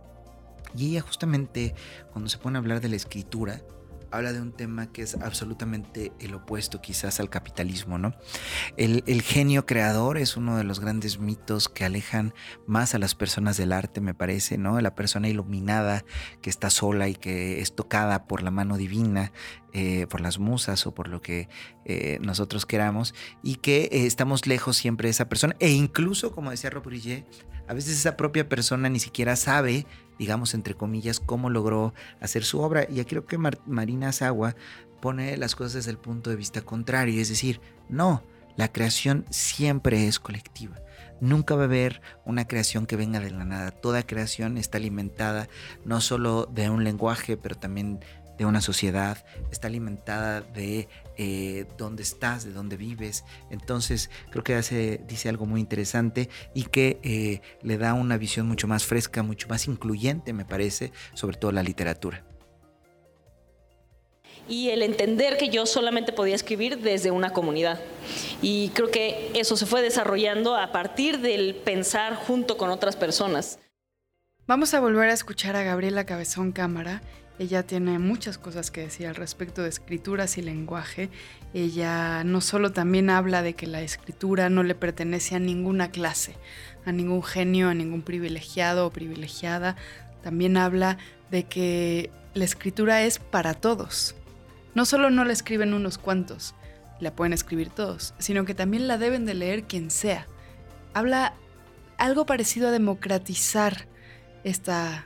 Y 0.76 0.92
ella 0.92 1.02
justamente 1.02 1.74
cuando 2.12 2.30
se 2.30 2.38
pone 2.38 2.60
a 2.60 2.62
hablar 2.62 2.80
de 2.80 2.90
la 2.90 2.96
escritura, 2.96 3.60
habla 4.12 4.34
de 4.34 4.42
un 4.42 4.52
tema 4.52 4.92
que 4.92 5.02
es 5.02 5.16
absolutamente 5.16 6.12
el 6.20 6.34
opuesto 6.34 6.82
quizás 6.82 7.20
al 7.20 7.30
capitalismo, 7.30 7.98
¿no? 7.98 8.14
El, 8.78 9.22
genio 9.22 9.66
creador 9.66 10.18
es 10.18 10.38
uno 10.38 10.58
de 10.58 10.64
los 10.64 10.80
grandes 10.80 11.20
mitos 11.20 11.70
que 11.70 11.86
alejan 11.86 12.34
más 12.66 12.96
a 12.96 13.00
las 13.00 13.16
personas 13.16 13.58
del 13.58 13.74
arte, 13.74 14.02
me 14.02 14.14
parece, 14.14 14.58
¿no? 14.58 14.80
La 14.82 14.96
persona 14.96 15.28
iluminada 15.28 16.06
que 16.42 16.50
está 16.50 16.70
sola 16.70 17.08
y 17.10 17.16
que 17.16 17.62
es 17.62 17.76
tocada 17.76 18.28
por 18.28 18.44
la 18.44 18.52
mano 18.52 18.78
divina, 18.78 19.32
eh, 19.78 20.08
por 20.08 20.22
las 20.22 20.40
musas 20.40 20.88
o 20.88 20.96
por 20.96 21.08
lo 21.08 21.22
que 21.22 21.50
eh, 21.86 22.18
nosotros 22.20 22.66
queramos 22.66 23.14
y 23.44 23.58
que 23.58 23.84
eh, 23.92 24.08
estamos 24.08 24.48
lejos 24.48 24.76
siempre 24.76 25.06
de 25.06 25.12
esa 25.12 25.30
persona 25.30 25.56
e 25.60 25.70
incluso, 25.70 26.32
como 26.32 26.50
decía 26.50 26.72
Rob 26.72 26.88
a 27.68 27.74
veces 27.74 28.00
esa 28.00 28.18
propia 28.18 28.50
persona 28.50 28.90
ni 28.90 29.00
siquiera 29.00 29.36
sabe 29.36 29.86
digamos, 30.18 30.56
entre 30.56 30.74
comillas, 30.74 31.20
cómo 31.20 31.52
logró 31.52 31.94
hacer 32.20 32.44
su 32.44 32.60
obra. 32.60 32.88
Y 32.90 33.00
aquí 33.00 33.12
creo 33.12 33.28
que 33.28 33.38
Marina 33.38 34.12
Sagua 34.12 34.56
pone 35.00 35.38
las 35.38 35.56
cosas 35.56 35.74
desde 35.74 35.92
el 35.92 36.00
punto 36.00 36.32
de 36.32 36.36
vista 36.36 36.62
contrario, 36.62 37.22
es 37.22 37.30
decir, 37.30 37.62
no, 37.88 38.24
la 38.56 38.72
creación 38.72 39.26
siempre 39.30 40.08
es 40.08 40.20
colectiva. 40.20 40.80
Nunca 41.22 41.56
va 41.56 41.62
a 41.62 41.66
haber 41.66 42.02
una 42.26 42.48
creación 42.48 42.86
que 42.86 42.96
venga 42.96 43.20
de 43.20 43.32
la 43.32 43.46
nada. 43.46 43.72
Toda 43.72 44.06
creación 44.06 44.58
está 44.58 44.78
alimentada 44.78 45.48
no 45.86 46.02
solo 46.02 46.48
de 46.52 46.70
un 46.70 46.84
lenguaje, 46.84 47.38
pero 47.38 47.56
también 47.56 48.00
de 48.38 48.46
una 48.46 48.62
sociedad, 48.62 49.26
está 49.52 49.68
alimentada 49.68 50.42
de 50.42 50.88
eh, 51.18 51.66
dónde 51.78 52.04
estás, 52.04 52.46
de 52.46 52.52
dónde 52.52 52.78
vives. 52.78 53.26
Entonces 53.50 54.10
creo 54.30 54.44
que 54.44 54.56
hace, 54.56 55.02
dice 55.08 55.30
algo 55.30 55.46
muy 55.46 55.60
interesante 55.60 56.30
y 56.54 56.64
que 56.64 57.00
eh, 57.04 57.42
le 57.62 57.78
da 57.78 57.94
una 57.94 58.18
visión 58.18 58.48
mucho 58.48 58.68
más 58.68 58.86
fresca, 58.86 59.24
mucho 59.24 59.48
más 59.48 59.68
incluyente, 59.68 60.34
me 60.34 60.46
parece, 60.46 60.92
sobre 61.14 61.38
todo 61.38 61.52
la 61.52 61.64
literatura. 61.64 62.24
Y 64.50 64.70
el 64.70 64.82
entender 64.82 65.38
que 65.38 65.50
yo 65.50 65.66
solamente 65.66 66.14
podía 66.14 66.36
escribir 66.36 66.80
desde 66.80 67.12
una 67.12 67.32
comunidad. 67.32 67.82
Y 68.42 68.70
creo 68.70 68.90
que 68.90 69.32
eso 69.36 69.58
se 69.58 69.66
fue 69.66 69.82
desarrollando 69.82 70.56
a 70.56 70.72
partir 70.72 71.20
del 71.20 71.56
pensar 71.56 72.16
junto 72.16 72.56
con 72.56 72.70
otras 72.70 72.96
personas. 72.96 73.60
Vamos 74.46 74.74
a 74.74 74.80
volver 74.80 75.10
a 75.10 75.14
escuchar 75.14 75.58
a 75.58 75.64
Gabriela 75.64 76.06
Cabezón 76.06 76.54
Cámara 76.54 77.02
ella 77.40 77.64
tiene 77.64 78.00
muchas 78.00 78.38
cosas 78.40 78.72
que 78.72 78.82
decir 78.82 79.06
al 79.08 79.16
respecto 79.16 79.62
de 79.62 79.70
escrituras 79.70 80.38
y 80.38 80.42
lenguaje. 80.42 81.10
Ella 81.54 82.24
no 82.24 82.42
solo 82.42 82.72
también 82.72 83.12
habla 83.12 83.44
de 83.44 83.54
que 83.54 83.68
la 83.68 83.82
escritura 83.82 84.50
no 84.50 84.64
le 84.64 84.74
pertenece 84.74 85.36
a 85.36 85.40
ninguna 85.40 85.92
clase, 85.92 86.36
a 86.86 86.92
ningún 86.92 87.22
genio, 87.22 87.70
a 87.70 87.76
ningún 87.76 88.02
privilegiado 88.02 88.88
o 88.88 88.92
privilegiada. 88.92 89.76
También 90.24 90.58
habla 90.58 90.98
de 91.30 91.44
que 91.44 92.10
la 92.34 92.46
escritura 92.46 93.04
es 93.04 93.20
para 93.20 93.54
todos. 93.54 94.16
No 94.74 94.86
solo 94.86 95.12
no 95.12 95.24
la 95.24 95.34
escriben 95.34 95.76
unos 95.76 96.00
cuantos, 96.00 96.56
la 97.00 97.16
pueden 97.16 97.34
escribir 97.34 97.70
todos, 97.70 98.16
sino 98.18 98.46
que 98.46 98.56
también 98.56 98.88
la 98.88 98.98
deben 98.98 99.26
de 99.26 99.36
leer 99.36 99.64
quien 99.66 99.92
sea. 99.92 100.26
Habla 100.96 101.36
algo 102.00 102.26
parecido 102.26 102.70
a 102.70 102.72
democratizar 102.72 103.88
esta 104.44 105.06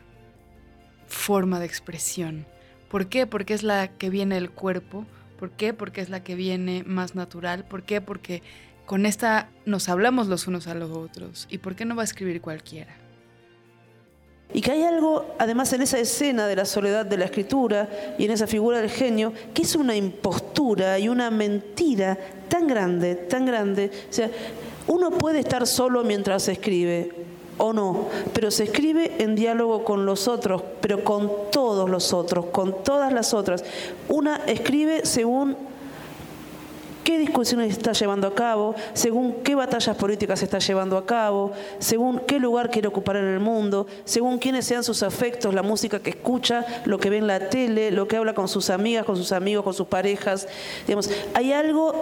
forma 1.11 1.59
de 1.59 1.65
expresión. 1.65 2.47
¿Por 2.89 3.07
qué? 3.07 3.27
Porque 3.27 3.53
es 3.53 3.63
la 3.63 3.89
que 3.89 4.09
viene 4.09 4.35
del 4.35 4.49
cuerpo. 4.49 5.05
¿Por 5.37 5.51
qué? 5.51 5.73
Porque 5.73 6.01
es 6.01 6.09
la 6.09 6.23
que 6.23 6.35
viene 6.35 6.83
más 6.85 7.15
natural. 7.15 7.65
¿Por 7.65 7.83
qué? 7.83 8.01
Porque 8.01 8.41
con 8.85 9.05
esta 9.05 9.49
nos 9.65 9.89
hablamos 9.89 10.27
los 10.27 10.47
unos 10.47 10.67
a 10.67 10.73
los 10.73 10.91
otros. 10.91 11.47
¿Y 11.49 11.59
por 11.59 11.75
qué 11.75 11.85
no 11.85 11.95
va 11.95 12.01
a 12.01 12.05
escribir 12.05 12.41
cualquiera? 12.41 12.95
Y 14.53 14.61
que 14.61 14.71
hay 14.71 14.83
algo, 14.83 15.33
además, 15.39 15.71
en 15.71 15.81
esa 15.81 15.97
escena 15.97 16.45
de 16.47 16.57
la 16.57 16.65
soledad 16.65 17.05
de 17.05 17.17
la 17.17 17.25
escritura 17.25 17.89
y 18.17 18.25
en 18.25 18.31
esa 18.31 18.47
figura 18.47 18.81
del 18.81 18.89
genio, 18.89 19.31
que 19.53 19.61
es 19.61 19.75
una 19.75 19.95
impostura 19.95 20.99
y 20.99 21.07
una 21.07 21.31
mentira 21.31 22.17
tan 22.49 22.67
grande, 22.67 23.15
tan 23.15 23.45
grande. 23.45 23.91
O 24.09 24.13
sea, 24.13 24.29
uno 24.87 25.11
puede 25.11 25.39
estar 25.39 25.65
solo 25.65 26.03
mientras 26.03 26.49
escribe, 26.49 27.11
o 27.61 27.73
no, 27.73 28.07
pero 28.33 28.49
se 28.49 28.63
escribe 28.63 29.11
en 29.19 29.35
diálogo 29.35 29.83
con 29.83 30.05
los 30.05 30.27
otros, 30.27 30.63
pero 30.81 31.03
con 31.03 31.31
todos 31.51 31.87
los 31.89 32.11
otros, 32.11 32.47
con 32.47 32.83
todas 32.83 33.13
las 33.13 33.35
otras. 33.35 33.63
Una 34.09 34.37
escribe 34.47 35.05
según 35.05 35.55
qué 37.03 37.19
discusiones 37.19 37.71
está 37.71 37.91
llevando 37.93 38.27
a 38.27 38.33
cabo, 38.33 38.73
según 38.93 39.43
qué 39.43 39.53
batallas 39.53 39.95
políticas 39.95 40.41
está 40.41 40.57
llevando 40.57 40.97
a 40.97 41.05
cabo, 41.05 41.51
según 41.77 42.19
qué 42.25 42.39
lugar 42.39 42.71
quiere 42.71 42.87
ocupar 42.87 43.17
en 43.17 43.25
el 43.25 43.39
mundo, 43.39 43.85
según 44.05 44.39
quiénes 44.39 44.65
sean 44.65 44.83
sus 44.83 45.03
afectos, 45.03 45.53
la 45.53 45.61
música 45.61 45.99
que 45.99 46.09
escucha, 46.09 46.65
lo 46.85 46.97
que 46.97 47.11
ve 47.11 47.17
en 47.17 47.27
la 47.27 47.49
tele, 47.49 47.91
lo 47.91 48.07
que 48.07 48.17
habla 48.17 48.33
con 48.33 48.47
sus 48.47 48.71
amigas, 48.71 49.05
con 49.05 49.17
sus 49.17 49.31
amigos, 49.31 49.63
con 49.63 49.75
sus 49.75 49.85
parejas. 49.85 50.47
Digamos, 50.87 51.11
hay 51.35 51.53
algo 51.53 51.93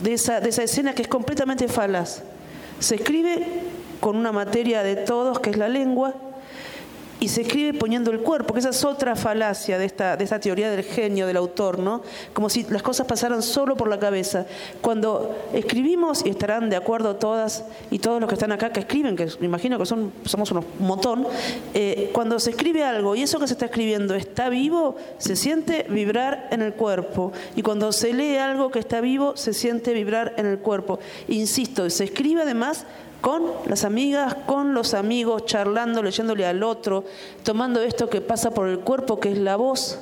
de 0.00 0.14
esa, 0.14 0.40
de 0.40 0.48
esa 0.48 0.62
escena 0.62 0.94
que 0.94 1.02
es 1.02 1.08
completamente 1.08 1.68
falaz. 1.68 2.22
Se 2.78 2.94
escribe 2.94 3.46
con 4.00 4.16
una 4.16 4.32
materia 4.32 4.82
de 4.82 4.96
todos 4.96 5.40
que 5.40 5.50
es 5.50 5.56
la 5.56 5.68
lengua 5.68 6.14
y 7.24 7.28
se 7.28 7.40
escribe 7.40 7.78
poniendo 7.78 8.10
el 8.10 8.20
cuerpo, 8.20 8.52
que 8.52 8.60
esa 8.60 8.68
es 8.68 8.84
otra 8.84 9.16
falacia 9.16 9.78
de 9.78 9.86
esta, 9.86 10.16
de 10.16 10.24
esta 10.24 10.38
teoría 10.40 10.70
del 10.70 10.82
genio 10.84 11.26
del 11.26 11.38
autor, 11.38 11.78
¿no? 11.78 12.02
Como 12.34 12.50
si 12.50 12.64
las 12.64 12.82
cosas 12.82 13.06
pasaran 13.06 13.42
solo 13.42 13.76
por 13.76 13.88
la 13.88 13.98
cabeza. 13.98 14.44
Cuando 14.82 15.34
escribimos, 15.54 16.22
y 16.26 16.28
estarán 16.28 16.68
de 16.68 16.76
acuerdo 16.76 17.16
todas 17.16 17.64
y 17.90 17.98
todos 17.98 18.20
los 18.20 18.28
que 18.28 18.34
están 18.34 18.52
acá 18.52 18.72
que 18.72 18.80
escriben, 18.80 19.16
que 19.16 19.26
me 19.40 19.46
imagino 19.46 19.78
que 19.78 19.86
son, 19.86 20.12
somos 20.24 20.50
un 20.52 20.64
montón, 20.80 21.26
eh, 21.72 22.10
cuando 22.12 22.38
se 22.38 22.50
escribe 22.50 22.84
algo 22.84 23.14
y 23.14 23.22
eso 23.22 23.38
que 23.38 23.46
se 23.46 23.54
está 23.54 23.66
escribiendo 23.66 24.14
está 24.14 24.50
vivo, 24.50 24.96
se 25.16 25.34
siente 25.34 25.86
vibrar 25.88 26.48
en 26.50 26.60
el 26.60 26.74
cuerpo. 26.74 27.32
Y 27.56 27.62
cuando 27.62 27.92
se 27.92 28.12
lee 28.12 28.36
algo 28.36 28.70
que 28.70 28.80
está 28.80 29.00
vivo, 29.00 29.36
se 29.36 29.54
siente 29.54 29.94
vibrar 29.94 30.34
en 30.36 30.44
el 30.44 30.58
cuerpo. 30.58 30.98
Insisto, 31.28 31.88
se 31.88 32.04
escribe 32.04 32.42
además 32.42 32.84
con 33.24 33.42
las 33.64 33.84
amigas, 33.84 34.34
con 34.44 34.74
los 34.74 34.92
amigos, 34.92 35.46
charlando, 35.46 36.02
leyéndole 36.02 36.44
al 36.44 36.62
otro, 36.62 37.04
tomando 37.42 37.80
esto 37.80 38.10
que 38.10 38.20
pasa 38.20 38.50
por 38.50 38.68
el 38.68 38.80
cuerpo, 38.80 39.18
que 39.18 39.32
es 39.32 39.38
la 39.38 39.56
voz, 39.56 39.98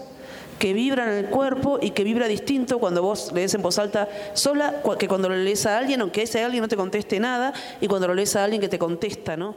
que 0.59 0.73
vibra 0.73 1.05
en 1.05 1.25
el 1.25 1.31
cuerpo 1.31 1.79
y 1.81 1.91
que 1.91 2.03
vibra 2.03 2.27
distinto 2.27 2.81
cuando 2.81 3.01
vos 3.01 3.31
lees 3.33 3.55
en 3.55 3.63
voz 3.63 3.79
alta 3.79 4.09
sola 4.35 4.83
que 4.99 5.07
cuando 5.07 5.29
lo 5.29 5.37
lees 5.37 5.67
a 5.67 5.79
alguien, 5.79 6.01
aunque 6.01 6.23
ese 6.23 6.43
alguien 6.43 6.63
no 6.63 6.69
te 6.69 6.77
conteste 6.77 7.21
nada, 7.21 7.53
y 7.81 7.87
cuando 7.87 8.09
lo 8.09 8.15
lees 8.15 8.35
a 8.35 8.43
alguien 8.43 8.61
que 8.61 8.69
te 8.69 8.81
contesta, 8.81 9.37
¿no? 9.37 9.55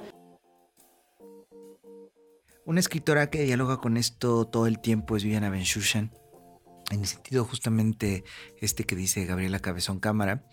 Una 2.66 2.80
escritora 2.80 3.32
que 3.32 3.42
dialoga 3.42 3.78
con 3.78 3.98
esto 3.98 4.46
todo 4.46 4.68
el 4.68 4.78
tiempo 4.78 5.18
es 5.18 5.24
Viviana 5.24 5.50
Benchushan. 5.50 6.12
En 6.92 7.02
el 7.02 7.08
sentido 7.08 7.46
justamente 7.46 8.24
este 8.62 8.84
que 8.84 8.96
dice 8.96 9.26
Gabriela 9.26 9.60
Cabezón 9.60 10.00
Cámara, 10.00 10.44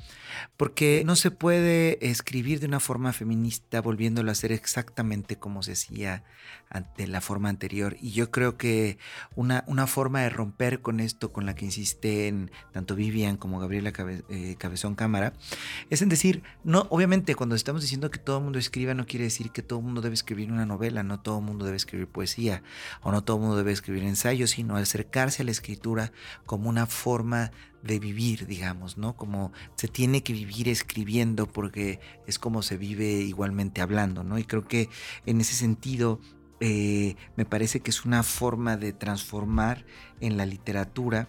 porque 0.56 1.02
no 1.04 1.16
se 1.16 1.30
puede 1.30 2.06
escribir 2.06 2.60
de 2.60 2.66
una 2.66 2.80
forma 2.80 3.12
feminista 3.12 3.80
volviéndolo 3.80 4.30
a 4.30 4.32
hacer 4.32 4.52
exactamente 4.52 5.36
como 5.36 5.62
se 5.62 5.72
hacía 5.72 6.24
ante 6.70 7.06
la 7.06 7.20
forma 7.20 7.48
anterior. 7.48 7.96
Y 8.00 8.12
yo 8.12 8.30
creo 8.30 8.56
que 8.56 8.98
una, 9.34 9.64
una 9.66 9.86
forma 9.86 10.22
de 10.22 10.30
romper 10.30 10.80
con 10.80 11.00
esto, 11.00 11.32
con 11.32 11.44
la 11.44 11.54
que 11.54 11.66
insisten 11.66 12.50
tanto 12.72 12.94
Vivian 12.94 13.36
como 13.36 13.60
Gabriela 13.60 13.92
eh, 14.28 14.56
Cabezón 14.58 14.94
Cámara, 14.94 15.34
es 15.90 16.00
en 16.02 16.08
decir, 16.08 16.42
no, 16.64 16.86
obviamente 16.90 17.34
cuando 17.34 17.54
estamos 17.54 17.82
diciendo 17.82 18.10
que 18.10 18.18
todo 18.18 18.38
el 18.38 18.44
mundo 18.44 18.58
escriba, 18.58 18.94
no 18.94 19.06
quiere 19.06 19.24
decir 19.24 19.50
que 19.50 19.62
todo 19.62 19.80
el 19.80 19.84
mundo 19.84 20.00
debe 20.00 20.14
escribir 20.14 20.50
una 20.50 20.66
novela, 20.66 21.02
no 21.02 21.20
todo 21.20 21.38
el 21.38 21.44
mundo 21.44 21.64
debe 21.66 21.76
escribir 21.76 22.08
poesía, 22.08 22.62
o 23.02 23.12
no 23.12 23.22
todo 23.22 23.36
el 23.36 23.42
mundo 23.42 23.56
debe 23.56 23.72
escribir 23.72 24.04
ensayos, 24.04 24.50
sino 24.50 24.76
acercarse 24.76 25.42
a 25.42 25.44
la 25.44 25.50
escritura 25.50 26.12
como 26.46 26.68
una 26.68 26.86
forma 26.86 27.50
de 27.82 27.98
vivir, 27.98 28.46
digamos, 28.46 28.96
¿no? 28.96 29.16
Como 29.16 29.52
se 29.76 29.88
tiene 29.88 30.22
que 30.22 30.32
vivir 30.32 30.68
escribiendo 30.68 31.46
porque 31.46 32.00
es 32.26 32.38
como 32.38 32.62
se 32.62 32.76
vive 32.76 33.06
igualmente 33.06 33.80
hablando, 33.80 34.24
¿no? 34.24 34.38
Y 34.38 34.44
creo 34.44 34.66
que 34.66 34.88
en 35.26 35.40
ese 35.40 35.54
sentido 35.54 36.20
eh, 36.60 37.16
me 37.36 37.44
parece 37.44 37.80
que 37.80 37.90
es 37.90 38.04
una 38.04 38.22
forma 38.22 38.76
de 38.76 38.92
transformar 38.92 39.84
en 40.20 40.36
la 40.36 40.46
literatura 40.46 41.28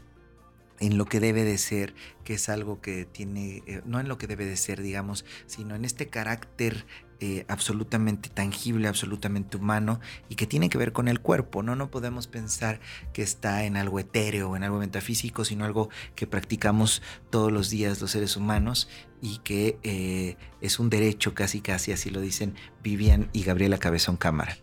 en 0.79 0.97
lo 0.97 1.05
que 1.05 1.19
debe 1.19 1.43
de 1.43 1.57
ser, 1.57 1.95
que 2.23 2.33
es 2.35 2.49
algo 2.49 2.81
que 2.81 3.05
tiene, 3.05 3.63
eh, 3.67 3.81
no 3.85 3.99
en 3.99 4.07
lo 4.07 4.17
que 4.17 4.27
debe 4.27 4.45
de 4.45 4.57
ser, 4.57 4.81
digamos, 4.81 5.25
sino 5.45 5.75
en 5.75 5.85
este 5.85 6.07
carácter 6.07 6.85
eh, 7.25 7.45
absolutamente 7.47 8.27
tangible, 8.27 8.89
absolutamente 8.89 9.55
humano 9.55 10.01
y 10.27 10.35
que 10.35 10.45
tiene 10.45 10.69
que 10.69 10.77
ver 10.77 10.91
con 10.91 11.07
el 11.07 11.21
cuerpo, 11.21 11.63
¿no? 11.63 11.73
No 11.73 11.89
podemos 11.89 12.27
pensar 12.27 12.81
que 13.13 13.21
está 13.21 13.63
en 13.63 13.77
algo 13.77 13.97
etéreo, 13.97 14.57
en 14.57 14.63
algo 14.65 14.77
metafísico, 14.77 15.45
sino 15.45 15.63
algo 15.63 15.87
que 16.15 16.27
practicamos 16.27 17.01
todos 17.29 17.49
los 17.49 17.69
días 17.69 18.01
los 18.01 18.11
seres 18.11 18.35
humanos 18.35 18.89
y 19.21 19.37
que 19.37 19.79
eh, 19.83 20.35
es 20.59 20.79
un 20.79 20.89
derecho 20.89 21.33
casi 21.33 21.61
casi, 21.61 21.93
así 21.93 22.09
lo 22.09 22.19
dicen 22.19 22.55
Vivian 22.83 23.29
y 23.31 23.43
Gabriela 23.43 23.77
Cabezón 23.77 24.17
Cámara. 24.17 24.57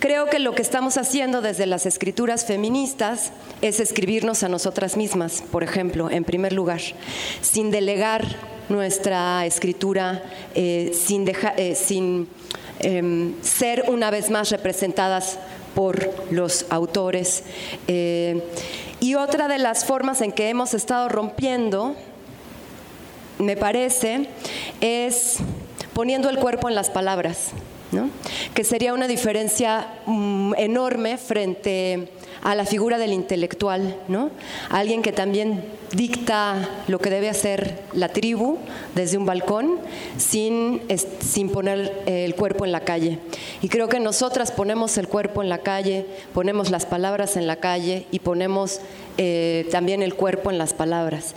Creo 0.00 0.28
que 0.28 0.40
lo 0.40 0.52
que 0.56 0.62
estamos 0.62 0.98
haciendo 0.98 1.42
desde 1.42 1.66
las 1.66 1.86
escrituras 1.86 2.44
feministas 2.44 3.32
es 3.62 3.78
escribirnos 3.78 4.42
a 4.42 4.48
nosotras 4.48 4.96
mismas, 4.96 5.44
por 5.52 5.62
ejemplo, 5.62 6.10
en 6.10 6.24
primer 6.24 6.52
lugar, 6.52 6.80
sin 7.40 7.70
delegar 7.70 8.55
nuestra 8.68 9.46
escritura, 9.46 10.22
eh, 10.54 10.92
sin, 10.94 11.26
eh, 11.28 11.74
sin 11.74 12.28
em, 12.80 13.34
ser 13.42 13.84
una 13.88 14.10
vez 14.10 14.30
más 14.30 14.50
representadas 14.50 15.38
por 15.74 16.12
los 16.30 16.66
autores. 16.70 17.44
Eh, 17.86 18.42
y 19.00 19.14
otra 19.14 19.48
de 19.48 19.58
las 19.58 19.84
formas 19.84 20.20
en 20.20 20.32
que 20.32 20.48
hemos 20.48 20.74
estado 20.74 21.08
rompiendo, 21.08 21.94
me 23.38 23.56
parece, 23.56 24.28
es 24.80 25.36
poniendo 25.92 26.28
el 26.30 26.38
cuerpo 26.38 26.68
en 26.68 26.74
las 26.74 26.90
palabras 26.90 27.52
que 28.54 28.64
sería 28.64 28.94
una 28.94 29.06
diferencia 29.06 29.86
mm, 30.06 30.54
enorme 30.56 31.18
frente 31.18 32.08
a 32.46 32.54
la 32.54 32.64
figura 32.64 32.96
del 32.96 33.12
intelectual, 33.12 33.96
¿no? 34.06 34.30
alguien 34.70 35.02
que 35.02 35.10
también 35.10 35.64
dicta 35.90 36.68
lo 36.86 37.00
que 37.00 37.10
debe 37.10 37.28
hacer 37.28 37.82
la 37.92 38.08
tribu 38.08 38.58
desde 38.94 39.18
un 39.18 39.26
balcón 39.26 39.80
sin, 40.16 40.80
sin 41.18 41.50
poner 41.50 41.92
el 42.06 42.36
cuerpo 42.36 42.64
en 42.64 42.70
la 42.70 42.82
calle. 42.82 43.18
Y 43.62 43.68
creo 43.68 43.88
que 43.88 43.98
nosotras 43.98 44.52
ponemos 44.52 44.96
el 44.96 45.08
cuerpo 45.08 45.42
en 45.42 45.48
la 45.48 45.58
calle, 45.58 46.06
ponemos 46.34 46.70
las 46.70 46.86
palabras 46.86 47.36
en 47.36 47.48
la 47.48 47.56
calle 47.56 48.06
y 48.12 48.20
ponemos 48.20 48.80
eh, 49.18 49.66
también 49.72 50.00
el 50.04 50.14
cuerpo 50.14 50.52
en 50.52 50.58
las 50.58 50.72
palabras. 50.72 51.34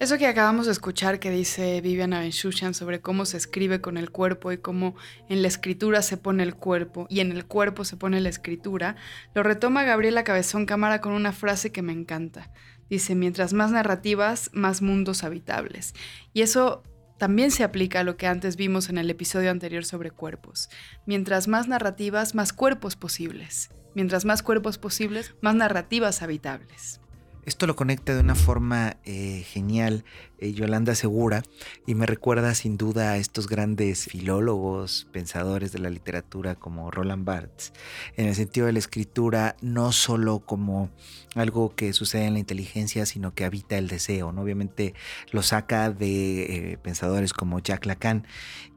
Eso 0.00 0.16
que 0.16 0.26
acabamos 0.26 0.64
de 0.64 0.72
escuchar 0.72 1.20
que 1.20 1.30
dice 1.30 1.82
Viviana 1.82 2.20
Benchushan 2.20 2.72
sobre 2.72 3.02
cómo 3.02 3.26
se 3.26 3.36
escribe 3.36 3.82
con 3.82 3.98
el 3.98 4.10
cuerpo 4.10 4.50
y 4.50 4.56
cómo 4.56 4.96
en 5.28 5.42
la 5.42 5.48
escritura 5.48 6.00
se 6.00 6.16
pone 6.16 6.42
el 6.42 6.54
cuerpo 6.54 7.06
y 7.10 7.20
en 7.20 7.32
el 7.32 7.44
cuerpo 7.44 7.84
se 7.84 7.98
pone 7.98 8.18
la 8.22 8.30
escritura, 8.30 8.96
lo 9.34 9.42
retoma 9.42 9.84
Gabriela 9.84 10.24
Cabezón 10.24 10.64
Cámara 10.64 11.02
con 11.02 11.12
una 11.12 11.32
frase 11.32 11.70
que 11.70 11.82
me 11.82 11.92
encanta. 11.92 12.50
Dice, 12.88 13.14
mientras 13.14 13.52
más 13.52 13.72
narrativas, 13.72 14.48
más 14.54 14.80
mundos 14.80 15.22
habitables. 15.22 15.92
Y 16.32 16.40
eso 16.40 16.82
también 17.18 17.50
se 17.50 17.62
aplica 17.62 18.00
a 18.00 18.04
lo 18.04 18.16
que 18.16 18.26
antes 18.26 18.56
vimos 18.56 18.88
en 18.88 18.96
el 18.96 19.10
episodio 19.10 19.50
anterior 19.50 19.84
sobre 19.84 20.12
cuerpos. 20.12 20.70
Mientras 21.04 21.46
más 21.46 21.68
narrativas, 21.68 22.34
más 22.34 22.54
cuerpos 22.54 22.96
posibles. 22.96 23.68
Mientras 23.94 24.24
más 24.24 24.42
cuerpos 24.42 24.78
posibles, 24.78 25.34
más 25.42 25.56
narrativas 25.56 26.22
habitables. 26.22 26.99
Esto 27.46 27.66
lo 27.66 27.74
conecta 27.74 28.14
de 28.14 28.20
una 28.20 28.34
forma 28.34 28.98
eh, 29.04 29.44
genial 29.46 30.04
eh, 30.38 30.52
Yolanda 30.52 30.94
Segura 30.94 31.42
y 31.86 31.94
me 31.94 32.04
recuerda 32.04 32.54
sin 32.54 32.76
duda 32.76 33.12
a 33.12 33.16
estos 33.16 33.48
grandes 33.48 34.04
filólogos, 34.04 35.08
pensadores 35.10 35.72
de 35.72 35.78
la 35.78 35.88
literatura 35.88 36.54
como 36.54 36.90
Roland 36.90 37.24
Barthes, 37.24 37.72
en 38.18 38.26
el 38.26 38.34
sentido 38.34 38.66
de 38.66 38.74
la 38.74 38.78
escritura 38.78 39.56
no 39.62 39.90
solo 39.92 40.40
como 40.40 40.90
algo 41.34 41.74
que 41.74 41.94
sucede 41.94 42.26
en 42.26 42.34
la 42.34 42.40
inteligencia, 42.40 43.06
sino 43.06 43.34
que 43.34 43.46
habita 43.46 43.78
el 43.78 43.88
deseo. 43.88 44.32
¿no? 44.32 44.42
Obviamente 44.42 44.92
lo 45.32 45.42
saca 45.42 45.90
de 45.90 46.72
eh, 46.72 46.78
pensadores 46.78 47.32
como 47.32 47.60
Jacques 47.60 47.86
Lacan 47.86 48.26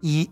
y 0.02 0.30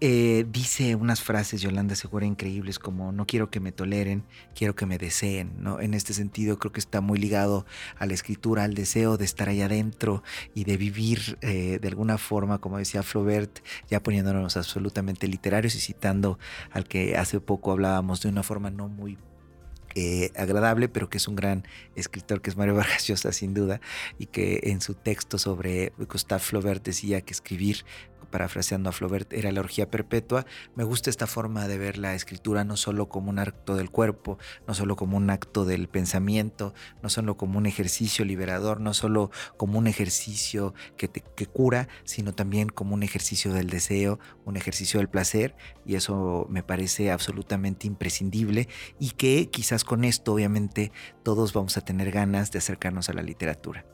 dice 0.52 0.96
unas 0.96 1.22
frases, 1.22 1.62
Yolanda 1.62 1.96
Segura, 1.96 2.26
increíbles 2.26 2.78
como 2.78 3.14
no 3.14 3.26
quiero 3.26 3.50
que 3.50 3.62
me 3.62 3.72
toleren, 3.72 4.26
quiero 4.54 4.76
que 4.76 4.86
me 4.86 4.98
deseen. 4.98 5.54
¿no? 5.60 5.80
En 5.80 5.94
este 5.94 6.14
sentido 6.14 6.60
creo 6.60 6.74
que 6.74 6.82
está 6.82 7.00
muy 7.00 7.18
ligado 7.18 7.66
a 7.98 8.06
la 8.06 8.14
escritura, 8.22 8.64
al 8.64 8.76
deseo 8.76 9.18
de 9.18 9.26
estar 9.26 9.50
ahí 9.50 9.62
adentro 9.62 10.24
y 10.54 10.64
de 10.64 10.78
vivir 10.78 11.38
eh, 11.42 11.80
de 11.82 11.88
alguna 11.88 12.18
forma, 12.18 12.60
como 12.60 12.78
decía 12.78 13.04
Flaubert, 13.04 13.60
ya 13.90 14.02
poniéndonos 14.02 14.58
absolutamente 14.58 15.28
literarios 15.28 15.76
y 15.76 15.80
citando 15.80 16.38
al 16.72 16.86
que 16.86 17.18
hace 17.18 17.40
poco 17.40 17.72
hablábamos 17.72 18.22
de 18.22 18.30
una 18.30 18.44
forma 18.44 18.70
no 18.70 18.88
muy 18.88 19.18
eh, 19.96 20.32
agradable, 20.36 20.90
pero 20.90 21.10
que 21.10 21.18
es 21.18 21.28
un 21.28 21.36
gran 21.36 21.68
escritor, 21.96 22.42
que 22.42 22.50
es 22.50 22.58
Mario 22.58 22.76
Vargas 22.82 23.08
Llosa, 23.08 23.32
sin 23.32 23.54
duda, 23.54 23.82
y 24.18 24.28
que 24.28 24.62
en 24.64 24.82
su 24.82 24.94
texto 24.94 25.38
sobre 25.38 25.94
Gustave 25.98 26.42
Flaubert 26.42 26.84
decía 26.84 27.22
que 27.22 27.34
escribir 27.34 27.86
parafraseando 28.32 28.90
a 28.90 28.94
Flaubert, 28.94 29.32
era 29.34 29.52
la 29.52 29.60
orgía 29.60 29.92
perpetua. 29.92 30.46
Me 30.76 30.84
gusta 30.84 31.12
esta 31.12 31.28
forma 31.28 31.68
de 31.68 31.78
ver 31.78 31.98
la 32.00 32.16
escritura 32.16 32.64
no 32.64 32.78
solo 32.78 33.10
como 33.10 33.30
un 33.30 33.38
acto 33.38 33.76
del 33.76 33.92
cuerpo, 33.92 34.40
no 34.68 34.74
solo 34.74 34.96
como 34.96 35.18
un 35.18 35.30
acto 35.30 35.66
del 35.66 35.88
pensamiento, 35.88 36.74
no 37.04 37.10
solo 37.10 37.38
como 37.38 37.60
un 37.60 37.68
ejercicio 37.68 38.26
liberador, 38.26 38.80
no 38.80 38.94
solo 38.96 39.30
como 39.58 39.78
un 39.78 39.86
ejercicio 39.86 40.74
que, 40.98 41.10
que 41.10 41.46
cura, 41.46 41.90
sino 42.04 42.34
también 42.34 42.70
como 42.70 42.96
un 42.96 43.04
ejercicio 43.04 43.54
del 43.54 43.70
deseo, 43.70 44.20
un 44.46 44.58
ejercicio 44.58 45.00
del 45.00 45.10
placer, 45.10 45.56
y 45.86 45.96
eso 45.96 46.48
me 46.50 46.64
parece 46.64 47.12
absolutamente 47.12 47.86
imprescindible 47.86 48.68
y 48.98 49.12
que 49.12 49.50
quizás 49.52 49.81
con 49.84 50.04
esto 50.04 50.34
obviamente 50.34 50.92
todos 51.24 51.54
vamos 51.54 51.78
a 51.78 51.82
tener 51.82 52.12
ganas 52.12 52.52
de 52.52 52.60
acercarnos 52.60 53.10
a 53.10 53.14
la 53.14 53.22
literatura. 53.22 53.86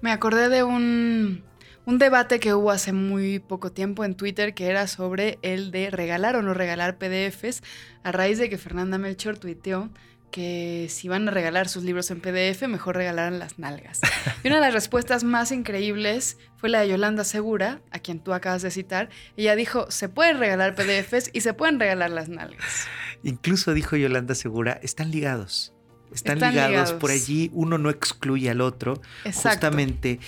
Me 0.00 0.12
acordé 0.12 0.48
de 0.48 0.62
un 0.62 1.44
un 1.86 1.98
debate 1.98 2.40
que 2.40 2.54
hubo 2.54 2.70
hace 2.70 2.92
muy 2.92 3.38
poco 3.38 3.72
tiempo 3.72 4.04
en 4.04 4.14
Twitter 4.14 4.54
que 4.54 4.66
era 4.66 4.86
sobre 4.86 5.38
el 5.42 5.70
de 5.70 5.90
regalar 5.90 6.36
o 6.36 6.42
no 6.42 6.54
regalar 6.54 6.98
PDFs 6.98 7.62
a 8.02 8.12
raíz 8.12 8.38
de 8.38 8.48
que 8.48 8.58
Fernanda 8.58 8.98
Melchor 8.98 9.38
tuiteó 9.38 9.90
que 10.30 10.86
si 10.88 11.08
van 11.08 11.28
a 11.28 11.30
regalar 11.30 11.68
sus 11.68 11.82
libros 11.82 12.10
en 12.10 12.20
PDF, 12.20 12.62
mejor 12.68 12.96
regalaran 12.96 13.38
las 13.38 13.58
nalgas. 13.58 14.00
Y 14.42 14.48
una 14.48 14.56
de 14.56 14.62
las 14.62 14.72
respuestas 14.72 15.24
más 15.24 15.52
increíbles 15.52 16.38
fue 16.56 16.68
la 16.68 16.80
de 16.80 16.88
Yolanda 16.88 17.24
Segura, 17.24 17.80
a 17.90 17.98
quien 17.98 18.20
tú 18.20 18.32
acabas 18.32 18.62
de 18.62 18.70
citar. 18.70 19.10
Ella 19.36 19.56
dijo, 19.56 19.90
se 19.90 20.08
pueden 20.08 20.38
regalar 20.38 20.74
PDFs 20.74 21.30
y 21.32 21.40
se 21.40 21.54
pueden 21.54 21.80
regalar 21.80 22.10
las 22.10 22.28
nalgas. 22.28 22.86
Incluso 23.22 23.74
dijo 23.74 23.96
Yolanda 23.96 24.34
Segura, 24.34 24.78
están 24.82 25.10
ligados. 25.10 25.74
Están, 26.12 26.40
ligados, 26.40 26.92
por 26.94 27.10
allí, 27.10 27.50
uno 27.52 27.78
no 27.78 27.88
excluye 27.88 28.50
al 28.50 28.60
otro. 28.60 29.00
Exacto. 29.24 29.66
Justamente. 29.68 30.18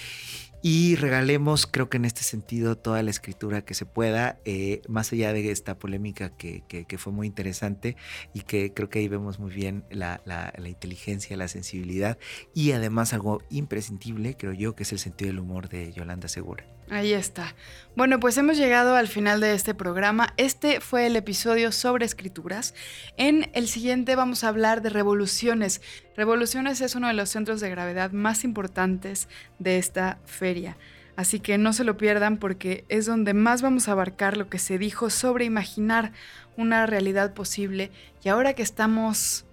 Y 0.64 0.94
regalemos, 0.94 1.66
creo 1.66 1.88
que 1.88 1.96
en 1.96 2.04
este 2.04 2.22
sentido, 2.22 2.76
toda 2.76 3.02
la 3.02 3.10
escritura 3.10 3.62
que 3.62 3.74
se 3.74 3.84
pueda, 3.84 4.38
eh, 4.44 4.80
más 4.88 5.12
allá 5.12 5.32
de 5.32 5.50
esta 5.50 5.76
polémica 5.76 6.30
que, 6.36 6.62
fue 6.98 7.12
muy 7.12 7.26
interesante 7.26 7.96
y 8.32 8.42
que 8.42 8.72
creo 8.72 8.88
que 8.88 9.00
ahí 9.00 9.08
vemos 9.08 9.40
muy 9.40 9.52
bien 9.52 9.84
la, 9.90 10.22
la, 10.24 10.52
inteligencia, 10.68 11.36
la 11.36 11.48
sensibilidad 11.48 12.16
y 12.54 12.72
además 12.72 13.12
algo 13.12 13.42
imprescindible, 13.50 14.36
creo 14.36 14.52
yo, 14.52 14.76
que 14.76 14.84
es 14.84 14.92
el 14.92 15.00
sentido 15.00 15.30
del 15.30 15.40
humor 15.40 15.68
de 15.68 15.92
Yolanda 15.92 16.28
Segura. 16.28 16.64
Ahí 16.90 17.12
está. 17.12 17.54
Bueno, 17.96 18.20
pues 18.20 18.36
hemos 18.36 18.56
llegado 18.56 18.96
al 18.96 19.08
final 19.08 19.40
de 19.40 19.54
este 19.54 19.74
programa. 19.74 20.34
Este 20.36 20.80
fue 20.80 21.06
el 21.06 21.16
episodio 21.16 21.72
sobre 21.72 22.04
escrituras. 22.04 22.74
En 23.16 23.50
el 23.54 23.68
siguiente 23.68 24.16
vamos 24.16 24.44
a 24.44 24.48
hablar 24.48 24.82
de 24.82 24.90
revoluciones. 24.90 25.80
Revoluciones 26.16 26.80
es 26.80 26.94
uno 26.94 27.08
de 27.08 27.14
los 27.14 27.30
centros 27.30 27.60
de 27.60 27.70
gravedad 27.70 28.12
más 28.12 28.44
importantes 28.44 29.28
de 29.58 29.78
esta 29.78 30.18
feria. 30.26 30.76
Así 31.16 31.40
que 31.40 31.58
no 31.58 31.72
se 31.72 31.84
lo 31.84 31.96
pierdan 31.96 32.38
porque 32.38 32.84
es 32.88 33.06
donde 33.06 33.34
más 33.34 33.62
vamos 33.62 33.88
a 33.88 33.92
abarcar 33.92 34.36
lo 34.36 34.48
que 34.48 34.58
se 34.58 34.78
dijo 34.78 35.10
sobre 35.10 35.44
imaginar 35.44 36.12
una 36.56 36.86
realidad 36.86 37.34
posible. 37.34 37.90
Y 38.24 38.28
ahora 38.28 38.54
que 38.54 38.62
estamos 38.62 39.44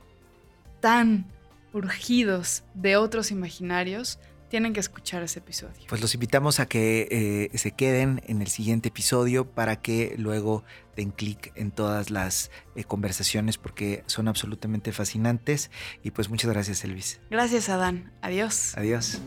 tan 0.80 1.26
urgidos 1.74 2.64
de 2.74 2.98
otros 2.98 3.32
imaginarios, 3.32 4.20
tienen 4.50 4.74
que 4.74 4.80
escuchar 4.80 5.24
ese 5.24 5.40
episodio. 5.40 5.76
Pues 5.88 6.02
los 6.02 6.14
invitamos 6.14 6.60
a 6.60 6.66
que 6.66 7.50
eh, 7.54 7.58
se 7.58 7.72
queden 7.72 8.22
en 8.28 8.42
el 8.42 8.48
siguiente 8.48 8.90
episodio 8.90 9.50
para 9.50 9.82
que 9.82 10.16
luego 10.18 10.64
den 10.96 11.12
clic 11.12 11.54
en 11.56 11.72
todas 11.72 12.10
las 12.10 12.52
eh, 12.76 12.84
conversaciones 12.84 13.58
porque 13.58 14.04
son 14.08 14.28
absolutamente 14.28 14.92
fascinantes. 14.92 15.72
Y 16.04 16.12
pues 16.12 16.30
muchas 16.30 16.52
gracias, 16.52 16.84
Elvis. 16.84 17.20
Gracias, 17.30 17.70
Adán. 17.70 18.12
Adiós. 18.22 18.74
Adiós. 18.76 19.20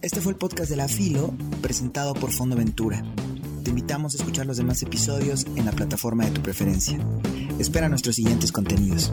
Este 0.00 0.20
fue 0.20 0.32
el 0.32 0.38
podcast 0.38 0.70
de 0.70 0.76
La 0.76 0.88
Filo, 0.88 1.34
presentado 1.60 2.14
por 2.14 2.30
Fondo 2.30 2.56
Ventura. 2.56 3.02
Te 3.64 3.70
invitamos 3.70 4.14
a 4.14 4.18
escuchar 4.18 4.46
los 4.46 4.56
demás 4.56 4.82
episodios 4.82 5.44
en 5.56 5.64
la 5.64 5.72
plataforma 5.72 6.24
de 6.24 6.30
tu 6.30 6.40
preferencia. 6.40 6.98
Espera 7.58 7.88
nuestros 7.88 8.14
siguientes 8.14 8.52
contenidos. 8.52 9.12